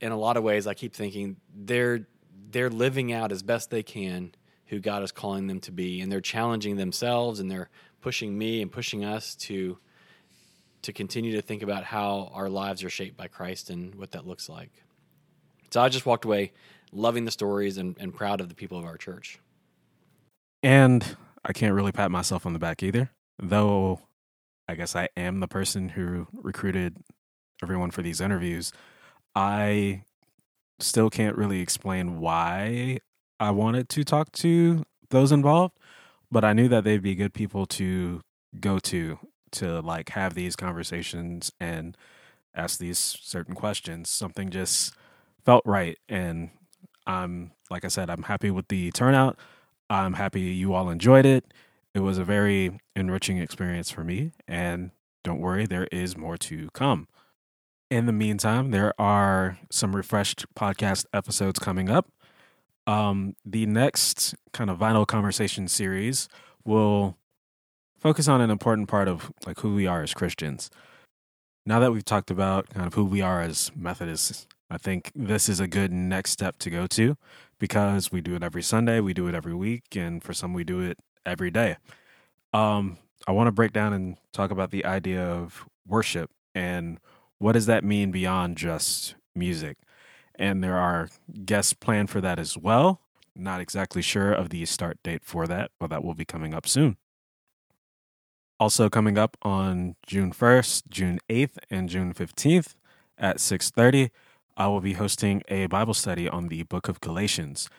in 0.00 0.12
a 0.12 0.16
lot 0.16 0.36
of 0.36 0.44
ways, 0.44 0.66
I 0.66 0.74
keep 0.74 0.94
thinking 0.94 1.36
they're 1.54 2.06
they're 2.50 2.70
living 2.70 3.12
out 3.12 3.32
as 3.32 3.42
best 3.42 3.70
they 3.70 3.82
can 3.82 4.32
who 4.66 4.78
God 4.78 5.02
is 5.02 5.12
calling 5.12 5.46
them 5.46 5.60
to 5.60 5.72
be, 5.72 6.00
and 6.00 6.12
they're 6.12 6.20
challenging 6.20 6.76
themselves, 6.76 7.40
and 7.40 7.50
they're 7.50 7.70
pushing 8.00 8.36
me 8.36 8.62
and 8.62 8.70
pushing 8.70 9.04
us 9.04 9.34
to 9.36 9.78
to 10.82 10.92
continue 10.92 11.32
to 11.32 11.42
think 11.42 11.62
about 11.62 11.82
how 11.84 12.30
our 12.32 12.48
lives 12.48 12.84
are 12.84 12.90
shaped 12.90 13.16
by 13.16 13.26
Christ 13.26 13.68
and 13.68 13.94
what 13.96 14.12
that 14.12 14.26
looks 14.26 14.48
like. 14.48 14.70
So 15.70 15.80
I 15.80 15.88
just 15.88 16.06
walked 16.06 16.24
away 16.24 16.52
loving 16.92 17.24
the 17.24 17.30
stories 17.30 17.78
and, 17.78 17.96
and 17.98 18.14
proud 18.14 18.40
of 18.40 18.48
the 18.48 18.54
people 18.54 18.78
of 18.78 18.84
our 18.84 18.96
church. 18.96 19.40
And 20.62 21.04
I 21.44 21.52
can't 21.52 21.74
really 21.74 21.92
pat 21.92 22.10
myself 22.10 22.46
on 22.46 22.52
the 22.52 22.58
back 22.58 22.82
either, 22.82 23.10
though 23.38 24.00
I 24.68 24.74
guess 24.74 24.94
I 24.94 25.08
am 25.16 25.40
the 25.40 25.48
person 25.48 25.90
who 25.90 26.26
recruited 26.32 26.96
everyone 27.62 27.90
for 27.90 28.02
these 28.02 28.20
interviews. 28.20 28.72
I 29.34 30.02
still 30.78 31.10
can't 31.10 31.36
really 31.36 31.60
explain 31.60 32.20
why 32.20 32.98
I 33.40 33.50
wanted 33.50 33.88
to 33.90 34.04
talk 34.04 34.32
to 34.32 34.84
those 35.10 35.32
involved, 35.32 35.74
but 36.30 36.44
I 36.44 36.52
knew 36.52 36.68
that 36.68 36.84
they'd 36.84 37.02
be 37.02 37.14
good 37.14 37.34
people 37.34 37.66
to 37.66 38.20
go 38.60 38.78
to 38.80 39.18
to 39.50 39.80
like 39.80 40.10
have 40.10 40.34
these 40.34 40.56
conversations 40.56 41.50
and 41.58 41.96
ask 42.54 42.78
these 42.78 42.98
certain 42.98 43.54
questions. 43.54 44.10
Something 44.10 44.50
just 44.50 44.94
felt 45.44 45.62
right 45.64 45.98
and 46.08 46.50
I'm 47.06 47.52
like 47.70 47.84
I 47.84 47.88
said 47.88 48.10
I'm 48.10 48.24
happy 48.24 48.50
with 48.50 48.68
the 48.68 48.90
turnout. 48.90 49.38
I'm 49.90 50.14
happy 50.14 50.40
you 50.40 50.74
all 50.74 50.90
enjoyed 50.90 51.26
it. 51.26 51.52
It 51.94 52.00
was 52.00 52.18
a 52.18 52.24
very 52.24 52.80
enriching 52.94 53.38
experience 53.38 53.90
for 53.90 54.04
me 54.04 54.32
and 54.46 54.90
don't 55.24 55.40
worry 55.40 55.66
there 55.66 55.88
is 55.90 56.16
more 56.16 56.36
to 56.38 56.68
come. 56.72 57.08
In 57.90 58.06
the 58.06 58.12
meantime, 58.12 58.70
there 58.70 58.92
are 59.00 59.58
some 59.70 59.96
refreshed 59.96 60.46
podcast 60.54 61.06
episodes 61.12 61.58
coming 61.58 61.88
up. 61.88 62.10
Um, 62.86 63.34
the 63.44 63.66
next 63.66 64.34
kind 64.52 64.70
of 64.70 64.78
vinyl 64.78 65.06
conversation 65.06 65.68
series 65.68 66.28
will 66.64 67.16
focus 67.98 68.28
on 68.28 68.40
an 68.40 68.50
important 68.50 68.88
part 68.88 69.08
of 69.08 69.32
like 69.46 69.60
who 69.60 69.74
we 69.74 69.86
are 69.86 70.02
as 70.02 70.14
Christians. 70.14 70.70
Now 71.66 71.80
that 71.80 71.92
we've 71.92 72.04
talked 72.04 72.30
about 72.30 72.70
kind 72.70 72.86
of 72.86 72.94
who 72.94 73.04
we 73.04 73.20
are 73.20 73.42
as 73.42 73.70
Methodists, 73.74 74.46
I 74.70 74.78
think 74.78 75.10
this 75.14 75.48
is 75.48 75.60
a 75.60 75.66
good 75.66 75.92
next 75.92 76.30
step 76.32 76.58
to 76.58 76.70
go 76.70 76.86
to 76.88 77.16
because 77.58 78.12
we 78.12 78.20
do 78.20 78.34
it 78.34 78.42
every 78.42 78.62
Sunday, 78.62 79.00
we 79.00 79.14
do 79.14 79.26
it 79.26 79.34
every 79.34 79.54
week, 79.54 79.96
and 79.96 80.22
for 80.22 80.32
some 80.32 80.52
we 80.52 80.64
do 80.64 80.80
it 80.80 80.98
every 81.24 81.50
day. 81.50 81.76
Um, 82.52 82.98
I 83.26 83.32
want 83.32 83.48
to 83.48 83.52
break 83.52 83.72
down 83.72 83.92
and 83.92 84.16
talk 84.32 84.50
about 84.50 84.70
the 84.70 84.84
idea 84.84 85.24
of 85.24 85.66
worship 85.86 86.30
and 86.54 86.98
what 87.38 87.52
does 87.52 87.66
that 87.66 87.84
mean 87.84 88.10
beyond 88.10 88.56
just 88.56 89.14
music? 89.34 89.78
And 90.34 90.62
there 90.62 90.76
are 90.76 91.08
guests 91.44 91.72
planned 91.72 92.10
for 92.10 92.20
that 92.20 92.38
as 92.38 92.56
well. 92.56 93.00
Not 93.34 93.60
exactly 93.60 94.02
sure 94.02 94.32
of 94.32 94.50
the 94.50 94.64
start 94.66 94.98
date 95.02 95.22
for 95.24 95.46
that, 95.46 95.70
but 95.78 95.90
that 95.90 96.02
will 96.02 96.14
be 96.14 96.24
coming 96.24 96.52
up 96.52 96.66
soon. 96.66 96.96
Also 98.58 98.88
coming 98.88 99.16
up 99.16 99.36
on 99.42 99.94
June 100.04 100.32
1st, 100.32 100.88
June 100.90 101.20
8th, 101.28 101.58
and 101.70 101.88
June 101.88 102.12
15th 102.12 102.74
at 103.16 103.36
6:30, 103.36 104.10
I 104.58 104.66
will 104.66 104.80
be 104.80 104.94
hosting 104.94 105.44
a 105.46 105.66
Bible 105.66 105.94
study 105.94 106.28
on 106.28 106.48
the 106.48 106.64
book 106.64 106.88
of 106.88 107.00
Galatians. 107.00 107.70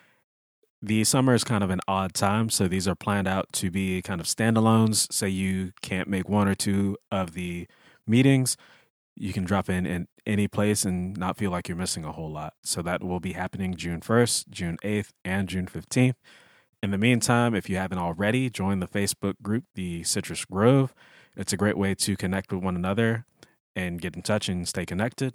The 0.82 1.04
summer 1.04 1.34
is 1.34 1.44
kind 1.44 1.62
of 1.62 1.70
an 1.72 1.82
odd 1.90 2.14
time, 2.14 2.50
so 2.50 2.70
these 2.70 2.88
are 2.88 2.96
planned 2.96 3.28
out 3.28 3.52
to 3.54 3.70
be 3.70 4.02
kind 4.02 4.22
of 4.22 4.28
standalones. 4.28 5.12
Say 5.12 5.28
you 5.28 5.74
can't 5.82 6.08
make 6.08 6.30
one 6.30 6.48
or 6.48 6.56
two 6.56 6.96
of 7.12 7.34
the 7.34 7.68
meetings, 8.08 8.56
you 9.14 9.34
can 9.34 9.44
drop 9.44 9.70
in 9.70 9.86
in 9.86 10.08
any 10.26 10.48
place 10.48 10.86
and 10.86 11.18
not 11.18 11.36
feel 11.36 11.52
like 11.52 11.68
you're 11.68 11.76
missing 11.76 12.06
a 12.06 12.14
whole 12.14 12.32
lot. 12.32 12.54
So 12.64 12.82
that 12.84 13.04
will 13.04 13.20
be 13.20 13.34
happening 13.34 13.76
June 13.76 14.00
1st, 14.00 14.48
June 14.48 14.78
8th, 14.82 15.10
and 15.26 15.50
June 15.50 15.68
15th. 15.68 16.16
In 16.82 16.92
the 16.92 16.98
meantime, 16.98 17.54
if 17.54 17.70
you 17.70 17.76
haven't 17.76 17.98
already, 17.98 18.50
join 18.50 18.80
the 18.80 18.88
Facebook 18.88 19.34
group, 19.42 19.66
the 19.76 20.04
Citrus 20.04 20.46
Grove. 20.46 20.96
It's 21.36 21.52
a 21.52 21.58
great 21.58 21.78
way 21.78 21.94
to 21.96 22.16
connect 22.16 22.54
with 22.54 22.64
one 22.64 22.78
another 22.78 23.26
and 23.76 24.00
get 24.00 24.16
in 24.16 24.22
touch 24.22 24.48
and 24.48 24.66
stay 24.66 24.86
connected. 24.86 25.34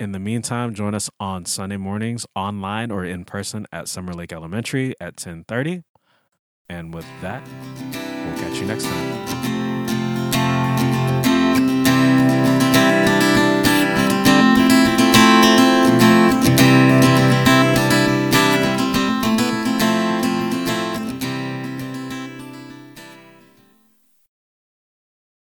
In 0.00 0.12
the 0.12 0.20
meantime, 0.20 0.74
join 0.74 0.94
us 0.94 1.10
on 1.18 1.44
Sunday 1.44 1.76
mornings 1.76 2.24
online 2.36 2.92
or 2.92 3.04
in 3.04 3.24
person 3.24 3.66
at 3.72 3.88
Summer 3.88 4.12
Lake 4.12 4.32
Elementary 4.32 4.94
at 5.00 5.16
10:30. 5.16 5.82
And 6.68 6.94
with 6.94 7.06
that, 7.20 7.42
we'll 7.44 8.38
catch 8.38 8.60
you 8.60 8.66
next 8.66 8.84
time. 8.84 9.77